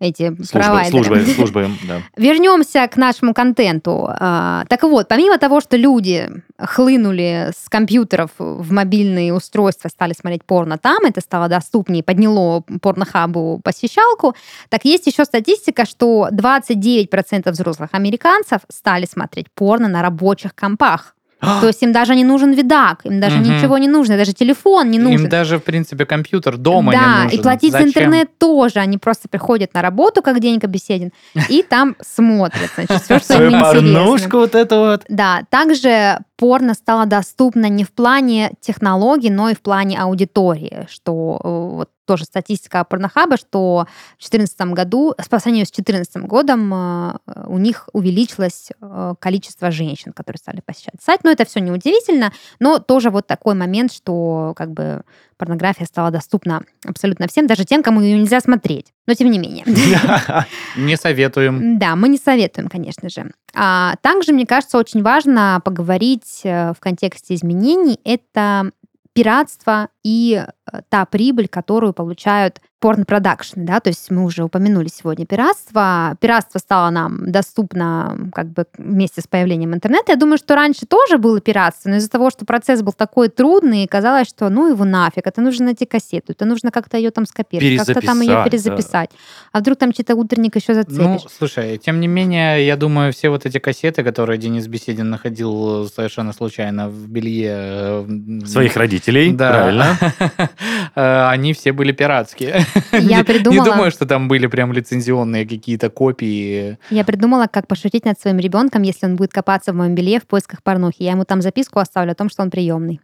[0.00, 1.04] эти Службы, провайдеры.
[1.04, 2.00] службы, службы, да.
[2.16, 4.08] Вернемся к нашему контенту.
[4.08, 10.44] А, Так вот, помимо того, что люди хлынули с компьютеров в мобильные устройства, стали смотреть
[10.44, 14.34] порно там, это стало доступнее, подняло порнохабу посещалку,
[14.70, 21.14] так есть еще статистика, что 29% взрослых американцев стали смотреть порно на рабочих компах.
[21.40, 24.98] То есть им даже не нужен видак, им даже ничего не нужно, даже телефон не
[24.98, 25.24] нужен.
[25.24, 27.38] Им даже, в принципе, компьютер дома да, не нужен.
[27.38, 27.88] и платить Зачем?
[27.88, 28.80] за интернет тоже.
[28.80, 31.12] Они просто приходят на работу, как Денька Беседин,
[31.48, 34.38] и там смотрят, значит, все, что им интересно.
[34.38, 35.04] вот это вот.
[35.08, 41.38] Да, также порно стало доступно не в плане технологий, но и в плане аудитории, что
[41.44, 43.86] э, вот тоже статистика Порнохаба, что
[44.18, 50.14] в 2014 году, по сравнению с 2014 годом, э, у них увеличилось э, количество женщин,
[50.14, 51.20] которые стали посещать сайт.
[51.24, 55.02] Но это все неудивительно, но тоже вот такой момент, что как бы
[55.40, 58.92] порнография стала доступна абсолютно всем, даже тем, кому ее нельзя смотреть.
[59.06, 59.64] Но тем не менее.
[60.76, 61.78] Не советуем.
[61.78, 63.32] Да, мы не советуем, конечно же.
[63.54, 67.98] А также, мне кажется, очень важно поговорить э, в контексте изменений.
[68.04, 68.70] Это
[69.14, 75.26] пиратство и э, та прибыль, которую получают порн-продакшн, да, то есть мы уже упомянули сегодня
[75.26, 76.16] пиратство.
[76.18, 80.12] Пиратство стало нам доступно как бы вместе с появлением интернета.
[80.12, 83.86] Я думаю, что раньше тоже было пиратство, но из-за того, что процесс был такой трудный,
[83.86, 87.86] казалось, что ну его нафиг, это нужно найти кассету, это нужно как-то ее там скопировать,
[87.86, 89.16] как-то там ее Перезаписать, да.
[89.52, 91.30] А вдруг там чей-то утренник еще Ну, зацепишь?
[91.36, 96.32] слушай, тем не менее, я думаю, все вот эти кассеты, которые Денис Беседин находил совершенно
[96.32, 98.06] случайно в белье...
[98.08, 99.50] э, Своих родителей, Да.
[99.52, 99.89] правильно.
[100.94, 102.64] э, они все были пиратские.
[102.92, 106.78] Я придумала- Не думаю, что там были прям лицензионные какие-то копии.
[106.90, 110.26] Я придумала, как пошутить над своим ребенком, если он будет копаться в моем белье в
[110.26, 111.02] поисках порнухи.
[111.02, 113.00] Я ему там записку оставлю о том, что он приемный.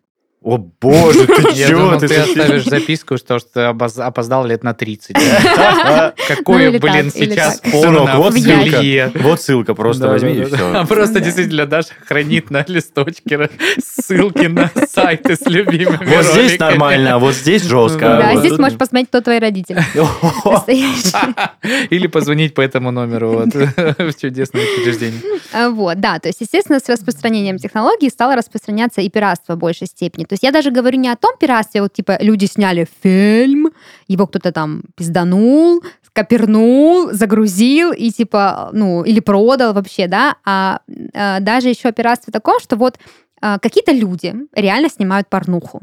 [0.47, 1.97] О боже, ты Я чего?
[1.97, 5.17] Ты оставишь записку, что что опоздал лет на 30.
[5.57, 8.79] Ну, Какое, или блин, сейчас порно вот в ссылка.
[8.79, 9.13] белье.
[9.15, 10.73] Вот ссылка, просто возьми и все.
[10.73, 17.15] А просто действительно Даша хранит на листочке ссылки на сайты с любимыми Вот здесь нормально,
[17.15, 18.01] а вот здесь жестко.
[18.01, 19.83] Да, здесь можешь посмотреть, кто твои родители.
[21.91, 25.21] Или позвонить по этому номеру вот, в чудесное учреждение.
[25.53, 29.87] А, Вот, да, то есть, естественно, с распространением технологий стало распространяться и пиратство в большей
[29.87, 30.25] степени.
[30.25, 33.71] То есть я даже говорю не о том пиратстве, вот типа люди сняли фильм,
[34.09, 35.83] его кто-то там пизданул,
[36.13, 40.81] копернул, загрузил и типа, ну, или продал вообще, да, а,
[41.15, 42.99] а, даже еще о пиратстве таком, что вот
[43.43, 45.83] а, какие-то люди реально снимают порнуху.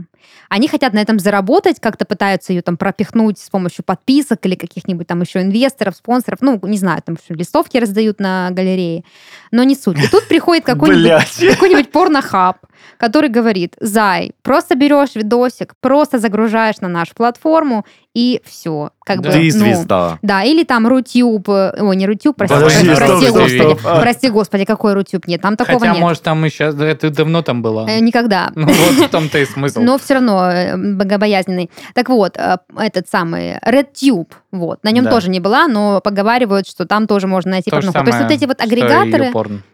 [0.49, 5.07] Они хотят на этом заработать, как-то пытаются ее там пропихнуть с помощью подписок или каких-нибудь
[5.07, 9.03] там еще инвесторов, спонсоров, ну, не знаю, там листовки раздают на галерее,
[9.51, 9.99] но не суть.
[10.03, 12.57] И тут приходит какой-нибудь какой-нибудь порнохаб,
[12.97, 18.91] который говорит, Зай, просто берешь видосик, просто загружаешь на нашу платформу, и все.
[19.05, 19.29] Как Да.
[19.29, 20.19] бы, Ты ну, звезда.
[20.21, 23.81] да, или там Рутюб, э, ой, не Рутюб, прости, Подожди, прости, стоп, господи, стоп.
[24.01, 25.27] Прости, господи, какой Рутюб?
[25.27, 26.01] Нет, там такого Хотя, нет.
[26.01, 26.75] может, там и сейчас...
[26.75, 27.89] Ты давно там была.
[27.89, 28.51] Э, Никогда.
[28.55, 29.81] Ну, вот в том-то и смысл.
[29.81, 31.69] Но все равно э, богобоязненный.
[31.93, 35.11] Так вот, э, этот самый RedTube, вот, на нем Да.
[35.11, 37.99] тоже не была, но поговаривают, что там тоже можно найти То порнуху.
[37.99, 39.31] То есть вот эти вот агрегаторы.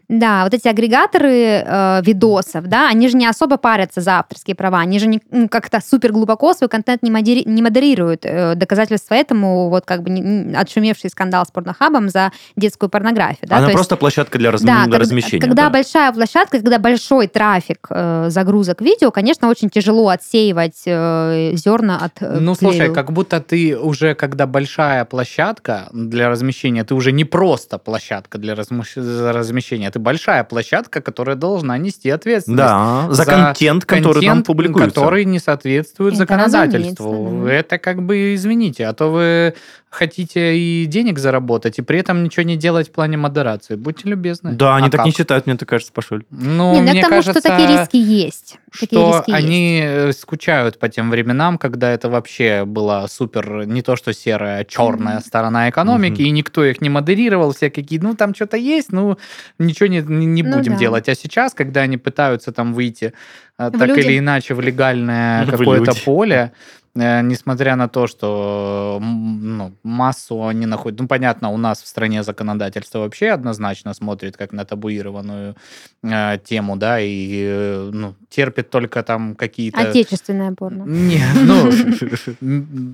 [0.09, 4.79] Да, вот эти агрегаторы э, видосов, да, они же не особо парятся за авторские права,
[4.79, 8.21] они же не, ну, как-то супер глубоко свой контент не, модери- не модерируют.
[8.25, 13.47] Э, доказательство этому вот как бы не- не- отшумевший скандал с порнохабом за детскую порнографию.
[13.47, 13.57] Да?
[13.57, 15.41] Она То есть- просто площадка для раз- да, для когда- размещения.
[15.41, 15.69] Когда да.
[15.69, 22.13] большая площадка, когда большой трафик э, загрузок видео, конечно, очень тяжело отсеивать э, зерна от
[22.21, 27.25] э, Ну, слушай, как будто ты уже, когда большая площадка для размещения, ты уже не
[27.25, 32.57] просто площадка для размещ- размещения, ты большая площадка, которая должна нести ответственность.
[32.57, 34.89] Да, за, за контент, который там контент, публикуется.
[34.95, 37.43] который не соответствует Это законодательству.
[37.45, 37.51] да.
[37.53, 39.53] Это как бы, извините, а то вы
[39.91, 43.75] хотите и денег заработать, и при этом ничего не делать в плане модерации.
[43.75, 44.51] Будьте любезны.
[44.53, 45.05] Да, они А так как?
[45.07, 46.23] не считают, мне так кажется, Пашуль.
[46.29, 48.59] Ну, Не, ну, мне к тому, кажется, что такие риски есть.
[48.79, 49.43] Такие что риски есть.
[49.45, 54.59] они э, скучают по тем временам, когда это вообще была супер, не то что серая,
[54.61, 55.23] а черная Мгм.
[55.25, 56.27] сторона экономики, Мгм.
[56.27, 59.17] и никто их не модерировал, все какие, ну там что-то есть, ну
[59.57, 60.79] ничего не, не Ну будем да.
[60.79, 61.09] делать.
[61.09, 63.13] А сейчас, когда они пытаются там выйти
[63.57, 63.99] э, В так люди.
[64.01, 66.51] или иначе в легальное какое-то поле,
[66.99, 70.99] несмотря на то, что м, ну, массу они находят.
[70.99, 75.55] Ну, понятно, у нас в стране законодательство вообще однозначно смотрит как на табуированную
[76.03, 79.79] э, тему, да, и э, ну, терпит только там какие-то...
[79.79, 80.83] Отечественное порно.
[80.83, 81.71] Не, ну,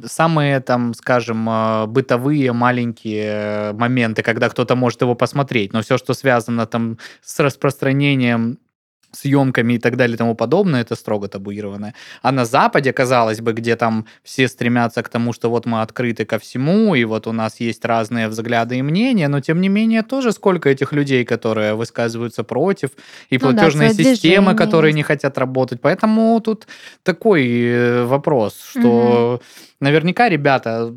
[0.07, 6.13] самые там, скажем, э, бытовые маленькие моменты, когда кто-то может его посмотреть, но все, что
[6.13, 8.57] связано там с распространением
[9.15, 11.93] съемками и так далее и тому подобное, это строго табуированное.
[12.21, 16.25] А на Западе, казалось бы, где там все стремятся к тому, что вот мы открыты
[16.25, 20.03] ко всему, и вот у нас есть разные взгляды и мнения, но тем не менее
[20.03, 22.89] тоже сколько этих людей, которые высказываются против,
[23.29, 25.81] и Ну да, платежные свои системы, движения которые не хотят работать.
[25.81, 26.67] Поэтому тут
[27.03, 29.41] такой э, вопрос, что
[29.79, 30.91] наверняка ребята,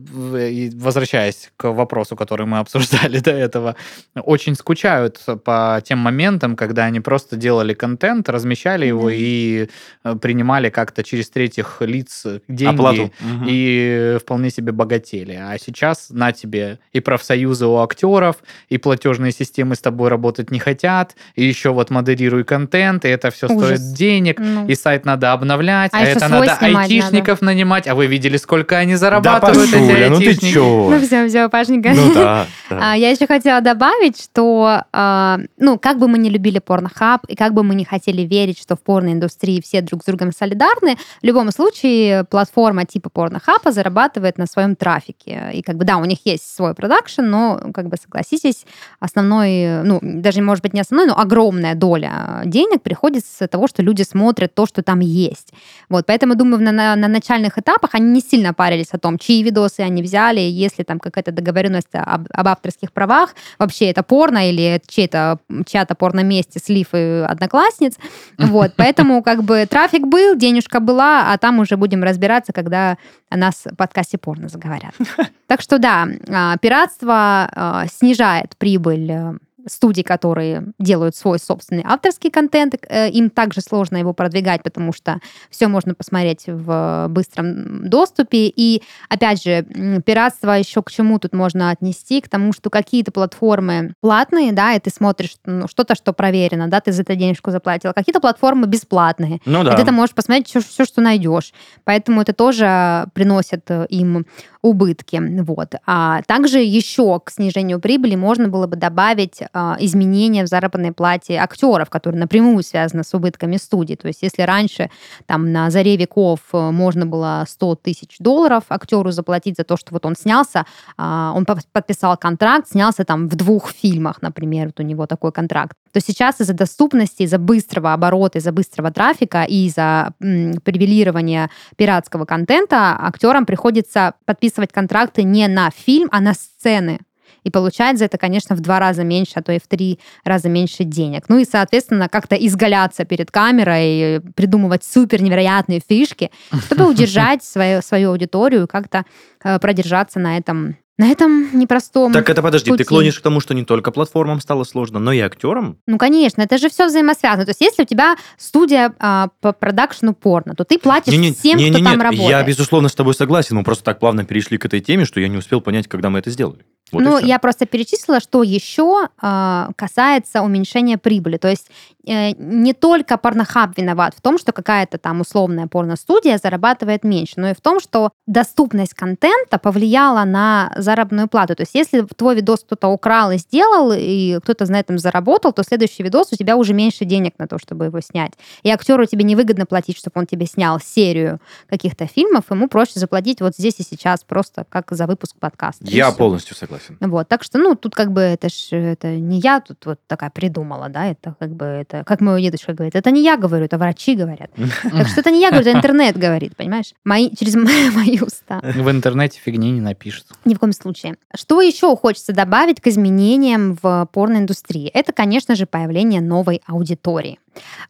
[0.76, 3.76] возвращаясь к вопросу, который мы обсуждали до этого,
[4.14, 9.14] очень скучают по тем моментам, когда они просто делали контент, размещали его Да.
[9.16, 9.68] и
[10.04, 13.12] э, принимали как-то через третьих лиц деньги Оплату.
[13.20, 13.46] Мгм.
[13.48, 15.32] и вполне себе богатели.
[15.40, 18.36] А сейчас на тебе и профсоюзы у актеров,
[18.68, 23.30] и платежные системы с тобой работать не хотят, и еще вот модерируй контент, и это
[23.30, 23.78] все Ужас.
[23.80, 24.66] стоит денег, Ну.
[24.66, 28.92] и сайт надо обновлять, А а, это надо айтишников нанимать, а вы видели, сколько они
[28.92, 30.88] Да, зарабатывают, эти Пашуля, ну ты чё?
[30.90, 31.92] Ну все, все, Пашенька.
[31.94, 32.92] Ну да, да.
[32.92, 37.34] А, Я еще хотела добавить, что, а, ну, как бы мы не любили порнохаб, и
[37.36, 41.24] как бы мы не хотели верить, что в порноиндустрии все друг с другом солидарны, в
[41.26, 45.50] любом случае платформа типа порнохаба зарабатывает на своем трафике.
[45.54, 48.64] И как бы, да, у них есть свой продакшн, но, как бы, согласитесь,
[49.00, 53.82] основной, ну, даже, может быть, не основной, но огромная доля денег приходит с того, что
[53.82, 55.52] люди смотрят то, что там есть.
[55.88, 59.44] Вот, поэтому, думаю, на, на- на начальных этапах они не сильно парились о том, чьи
[59.44, 64.50] видосы они взяли, есть ли там какая-то договоренность об, об авторских правах, вообще это порно
[64.50, 67.94] или чей-то, чья-то порно-месте слив и одноклассниц.
[68.58, 72.96] Вот, поэтому как бы трафик был, денежка была, а там уже будем разбираться, когда
[73.28, 74.94] о нас в подкасте порно заговорят.
[75.46, 79.32] Так что да, а, пиратство а, снижает прибыль э,
[79.68, 82.74] студий, которые делают свой собственный авторский контент.
[82.88, 88.48] Э, им также сложно его продвигать, потому что все можно посмотреть в быстром доступе.
[88.48, 89.62] И, опять же,
[90.04, 92.20] пиратство еще к чему тут можно отнести?
[92.20, 96.80] К тому, что какие-то платформы платные, да, и ты смотришь ну, что-то, что проверено, да,
[96.80, 97.92] ты за это денежку заплатил.
[97.94, 99.40] Какие-то платформы бесплатные.
[99.44, 99.74] Ну да.
[99.74, 101.52] И ты там можешь посмотреть все, все, что найдешь.
[101.84, 104.26] Поэтому это тоже приносит э, им
[104.62, 105.20] убытки.
[105.42, 105.74] Вот.
[105.86, 111.36] А также еще к снижению прибыли можно было бы добавить а, изменения в заработной плате
[111.36, 113.94] актеров, которые напрямую связаны с убытками студии.
[113.94, 114.90] То есть если раньше
[115.26, 119.92] там на заре веков э, можно было 100 тысяч долларов актеру заплатить за то, что
[119.92, 120.64] вот он снялся,
[120.96, 125.76] а, он подписал контракт, снялся там в двух фильмах, например, вот у него такой контракт,
[125.92, 132.96] то сейчас из-за доступности, из-за быстрого оборота, из-за быстрого трафика и из-за привилирования пиратского контента
[133.00, 137.00] актерам приходится подписывать контракты не на фильм, а на сцены
[137.44, 140.48] и получать за это, конечно, в два раза меньше, а то и в три раза
[140.48, 141.24] меньше денег.
[141.28, 146.30] Ну и, соответственно, как-то изгаляться перед камерой, придумывать супер невероятные фишки,
[146.66, 149.04] чтобы удержать свою, свою аудиторию и как-то
[149.42, 152.82] э, продержаться на этом на этом непростом Так это подожди, пути.
[152.82, 155.78] ты клонишь к тому, что не только платформам стало сложно, но и актерам?
[155.86, 157.44] Ну, конечно, это же все взаимосвязано.
[157.44, 161.32] То есть, если у тебя студия а, по продакшну порно, то ты платишь не, не,
[161.32, 162.30] всем, не, кто не, там нет, работает.
[162.30, 163.54] Я, безусловно, с тобой согласен.
[163.56, 166.18] Мы просто так плавно перешли к этой теме, что я не успел понять, когда мы
[166.18, 166.64] это сделали.
[166.92, 171.36] Вот ну, я просто перечислила, что еще э, касается уменьшения прибыли.
[171.36, 171.70] То есть
[172.06, 177.50] э, не только Pornhub виноват в том, что какая-то там условная порностудия зарабатывает меньше, но
[177.50, 181.54] и в том, что доступность контента повлияла на заработную плату.
[181.54, 185.62] То есть если твой видос кто-то украл и сделал, и кто-то на этом заработал, то
[185.62, 188.32] следующий видос у тебя уже меньше денег на то, чтобы его снять.
[188.62, 193.40] И актеру тебе невыгодно платить, чтобы он тебе снял серию каких-то фильмов, ему проще заплатить
[193.40, 195.84] вот здесь и сейчас просто как за выпуск подкаста.
[195.84, 197.10] Я полностью согласен согласен.
[197.10, 200.30] Вот, так что, ну, тут как бы это ж, это не я тут вот такая
[200.30, 203.78] придумала, да, это как бы, это, как мой дедушка говорит, это не я говорю, это
[203.78, 204.50] врачи говорят.
[204.98, 206.94] Так что это не я говорю, это интернет говорит, понимаешь?
[207.04, 207.54] Мои, через
[207.94, 208.60] мои уста.
[208.62, 210.26] В интернете фигни не напишут.
[210.44, 211.16] Ни в коем случае.
[211.34, 214.88] Что еще хочется добавить к изменениям в порноиндустрии?
[214.88, 217.38] Это, конечно же, появление новой аудитории.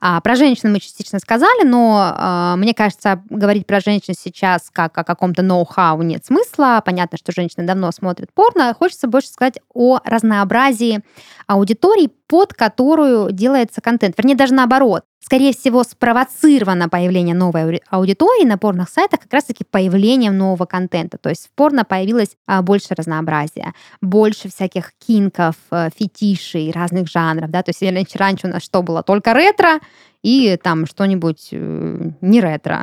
[0.00, 4.96] А, про женщин мы частично сказали, но а, мне кажется, говорить про женщин сейчас как
[4.98, 6.82] о каком-то ноу-хау нет смысла.
[6.84, 8.74] Понятно, что женщины давно смотрят порно.
[8.74, 11.00] Хочется больше сказать о разнообразии
[11.46, 14.16] аудиторий, под которую делается контент.
[14.18, 15.02] Вернее, даже наоборот.
[15.20, 21.18] Скорее всего, спровоцировано появление новой аудитории на порных сайтах как раз-таки появлением нового контента.
[21.18, 27.50] То есть в порно появилось а, больше разнообразия, больше всяких кинков, а, фетишей, разных жанров.
[27.50, 27.62] Да?
[27.62, 29.02] То есть раньше у нас что было?
[29.02, 29.80] Только ретро,
[30.22, 32.82] и там что-нибудь э, не ретро,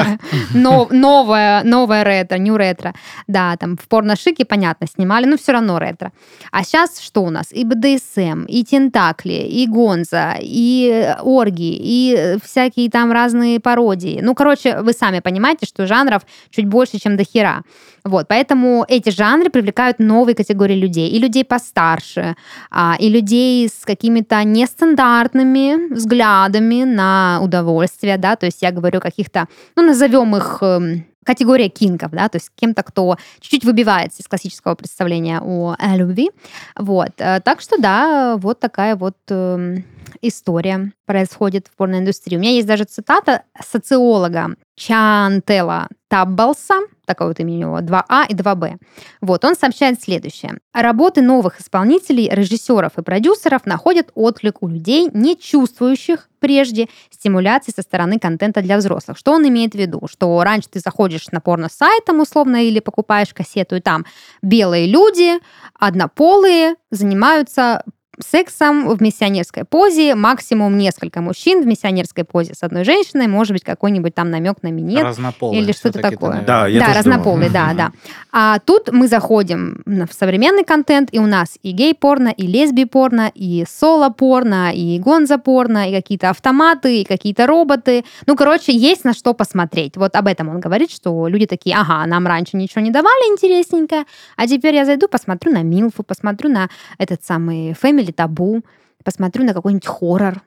[0.54, 2.92] но новое, новое ретро, не ретро.
[3.28, 6.12] Да, там в порношике, понятно, снимали, но все равно ретро.
[6.50, 7.52] А сейчас что у нас?
[7.52, 14.20] И БДСМ, и тентакли, и гонза, и орги, и всякие там разные пародии.
[14.20, 17.62] Ну, короче, вы сами понимаете, что жанров чуть больше, чем до хера.
[18.04, 21.10] Вот, поэтому эти жанры привлекают новые категории людей.
[21.10, 22.34] И людей постарше,
[22.70, 29.46] а, и людей с какими-то нестандартными взглядами на удовольствие, да, то есть я говорю каких-то,
[29.76, 34.74] ну, назовем их эм, категория кинков, да, то есть кем-то, кто чуть-чуть выбивается из классического
[34.74, 36.30] представления о, о любви.
[36.76, 37.12] Вот.
[37.18, 39.84] Э, так что да, вот такая вот эм,
[40.22, 42.36] история происходит в порноиндустрии.
[42.36, 48.34] У меня есть даже цитата социолога Чантела Таббалса, такое вот имя у него, 2А и
[48.34, 48.76] 2Б.
[49.20, 50.58] Вот, он сообщает следующее.
[50.72, 57.82] Работы новых исполнителей, режиссеров и продюсеров находят отклик у людей, не чувствующих прежде стимуляции со
[57.82, 59.18] стороны контента для взрослых.
[59.18, 60.06] Что он имеет в виду?
[60.10, 64.04] Что раньше ты заходишь на порно-сайт условно или покупаешь кассету, и там
[64.42, 65.38] белые люди,
[65.78, 67.84] однополые, занимаются
[68.18, 73.64] сексом в миссионерской позе, максимум несколько мужчин в миссионерской позе с одной женщиной, может быть,
[73.64, 75.02] какой-нибудь там намек на минет.
[75.02, 75.62] Разнополые.
[75.62, 76.42] Или что-то такое.
[76.46, 77.68] Да, я да, разнополые, думал.
[77.68, 77.92] да, да.
[78.30, 83.64] А тут мы заходим в современный контент, и у нас и гей-порно, и лесби-порно, и
[83.68, 88.04] соло-порно, и гонза-порно, и какие-то автоматы, и какие-то роботы.
[88.26, 89.96] Ну, короче, есть на что посмотреть.
[89.96, 94.04] Вот об этом он говорит, что люди такие, ага, нам раньше ничего не давали интересненькое,
[94.36, 98.62] а теперь я зайду, посмотрю на Милфу, посмотрю на этот самый Family Табу,
[99.04, 100.42] посмотрю на какой-нибудь хоррор.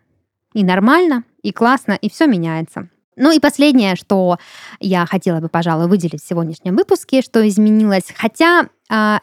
[0.53, 2.89] И нормально, и классно, и все меняется.
[3.17, 4.37] Ну и последнее, что
[4.79, 8.65] я хотела бы, пожалуй, выделить в сегодняшнем выпуске, что изменилось, хотя э,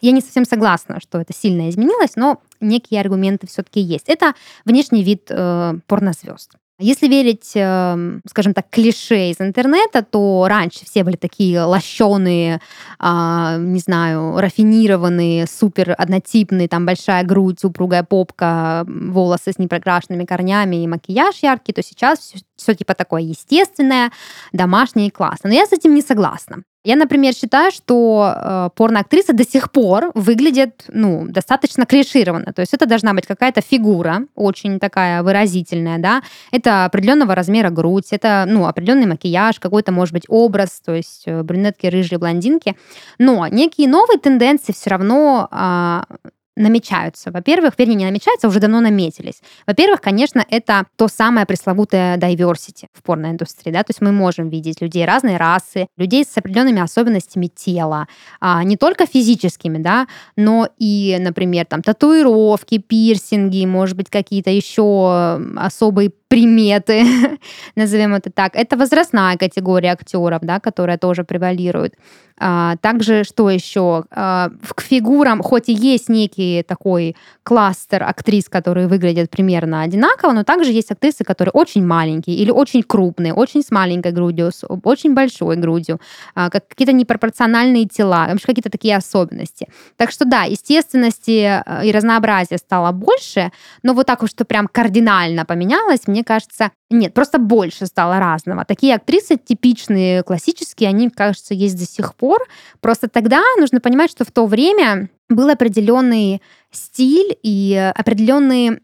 [0.01, 4.09] я не совсем согласна, что это сильно изменилось, но некие аргументы все-таки есть.
[4.09, 4.35] Это
[4.65, 6.53] внешний вид э, порнозвезд.
[6.83, 12.61] Если верить, эм, скажем так, клише из интернета, то раньше все были такие лощеные,
[12.99, 20.83] а, не знаю, рафинированные, супер однотипные, там большая грудь, упругая попка, волосы с непрокрашенными корнями
[20.83, 24.11] и макияж яркий, то сейчас все, все типа такое естественное,
[24.53, 25.51] домашнее и классно.
[25.51, 26.65] Но я с этим не согласна.
[26.85, 32.53] Я, например, считаю, что э, порноактриса до сих пор выглядит ну, достаточно клишированно.
[32.53, 36.23] То есть это должна быть какая-то фигура, очень такая выразительная, да.
[36.51, 41.43] Это определенного размера грудь, это ну, определенный макияж, какой-то, может быть, образ, то есть э,
[41.45, 42.77] брюнетки, рыжие, блондинки.
[43.19, 46.01] Но некие новые тенденции все равно э,
[46.57, 47.31] намечаются.
[47.31, 49.41] Во-первых, вернее, не намечаются, а уже давно наметились.
[49.67, 54.81] Во-первых, конечно, это то самое пресловутое diversity в порноиндустрии, да, то есть мы можем видеть
[54.81, 58.07] людей разной расы, людей с определенными особенностями тела,
[58.41, 65.41] а, не только физическими, да, но и, например, там татуировки, пирсинги, может быть, какие-то еще
[65.57, 67.05] особые приметы,
[67.77, 68.57] назовем это так.
[68.57, 71.95] Это возрастная категория актеров, да, которая тоже превалирует.
[72.39, 74.05] А, также, что еще?
[74.11, 80.43] А, к фигурам, хоть и есть некий такой кластер актрис, которые выглядят примерно одинаково, но
[80.43, 85.15] также есть актрисы, которые очень маленькие или очень крупные, очень с маленькой грудью, с очень
[85.15, 86.01] большой грудью,
[86.35, 89.69] а, какие-то непропорциональные тела, вообще какие-то такие особенности.
[89.97, 93.53] Так что да, естественности э, и разнообразия стало больше,
[93.83, 98.65] но вот так уж, что прям кардинально поменялось, мне кажется, нет, просто больше стало разного.
[98.65, 102.47] Такие актрисы типичные, классические, они, кажется, есть до сих пор.
[102.81, 108.81] Просто тогда нужно понимать, что в то время был определенный стиль и определенные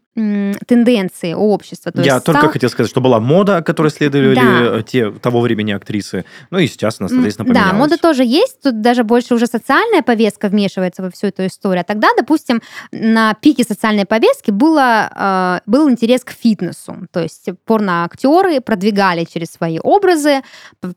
[0.67, 1.91] тенденции общества.
[1.91, 2.51] То Я есть только стал...
[2.51, 4.81] хотел сказать, что была мода, которой следовали да.
[4.83, 6.25] те того времени актрисы.
[6.51, 7.71] Ну и сейчас соответственно, поменялась.
[7.71, 8.61] Да, мода тоже есть.
[8.61, 11.81] Тут даже больше уже социальная повестка вмешивается во всю эту историю.
[11.81, 17.07] А тогда, допустим, на пике социальной повестки было, э, был интерес к фитнесу.
[17.11, 20.41] То есть порноактеры продвигали через свои образы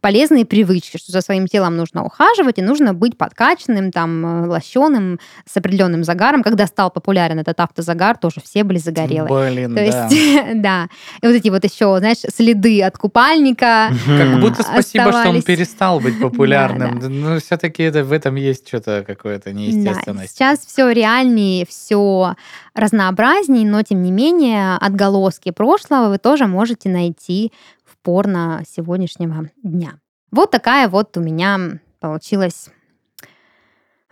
[0.01, 5.57] полезные привычки, что за своим телом нужно ухаживать и нужно быть подкачанным, там, лощеным, с
[5.57, 6.43] определенным загаром.
[6.43, 9.51] Когда стал популярен этот автозагар, тоже все были загорелой.
[9.51, 10.07] Блин, То да.
[10.07, 10.89] есть, да.
[11.23, 13.91] И вот эти вот еще, знаешь, следы от купальника.
[14.07, 16.99] Как будто спасибо, что он перестал быть популярным.
[17.23, 20.35] Но все-таки это, в этом есть что-то какое-то неестественность.
[20.35, 22.35] Сейчас все реальнее, все
[22.75, 27.53] разнообразнее, но тем не менее отголоски прошлого вы тоже можете найти
[27.85, 29.95] в порно сегодняшнего дня.
[30.31, 32.69] Вот такая вот у меня получилась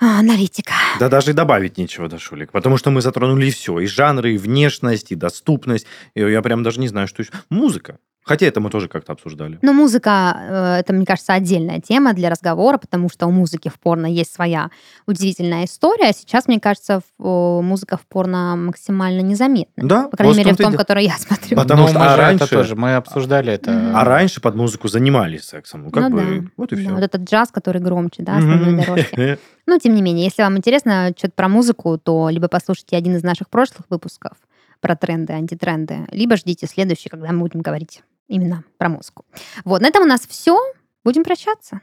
[0.00, 0.74] аналитика.
[0.98, 2.52] Да даже и добавить нечего, да, Шулик.
[2.52, 3.78] Потому что мы затронули все.
[3.80, 5.86] И жанры, и внешность, и доступность.
[6.14, 7.32] И я прям даже не знаю, что еще.
[7.50, 7.98] Музыка.
[8.22, 9.58] Хотя это мы тоже как-то обсуждали.
[9.62, 13.80] Но музыка, э, это, мне кажется, отдельная тема для разговора, потому что у музыки в
[13.80, 14.70] порно есть своя
[15.06, 16.12] удивительная история.
[16.12, 19.88] Сейчас, мне кажется, музыка в порно максимально незаметна.
[19.88, 20.08] Да.
[20.08, 21.56] По крайней мере, в том, который я смотрю.
[21.56, 22.44] Потому ну, что а раньше...
[22.44, 23.92] Это тоже, мы обсуждали это.
[23.94, 25.84] А раньше под музыку занимались сексом.
[25.84, 26.48] Ну, как ну, бы, да.
[26.56, 26.90] вот и все.
[26.90, 29.38] вот этот джаз, который громче, да, основной дорожки.
[29.66, 33.22] Но, тем не менее, если вам интересно что-то про музыку, то либо послушайте один из
[33.22, 34.32] наших прошлых выпусков
[34.80, 39.26] про тренды, антитренды, либо ждите следующий, когда мы будем говорить именно про музыку.
[39.64, 40.58] Вот, на этом у нас все.
[41.04, 41.80] Будем прощаться.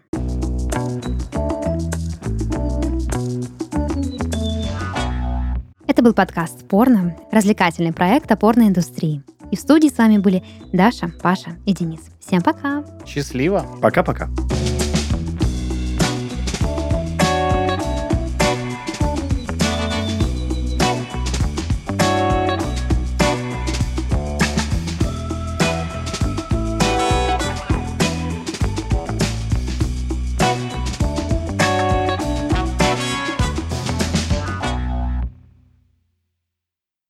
[5.87, 9.23] Это был подкаст «Порно», развлекательный проект о порноиндустрии.
[9.51, 10.43] И в студии с вами были
[10.73, 12.01] Даша, Паша и Денис.
[12.19, 12.83] Всем пока!
[13.05, 13.65] Счастливо!
[13.81, 14.29] Пока-пока!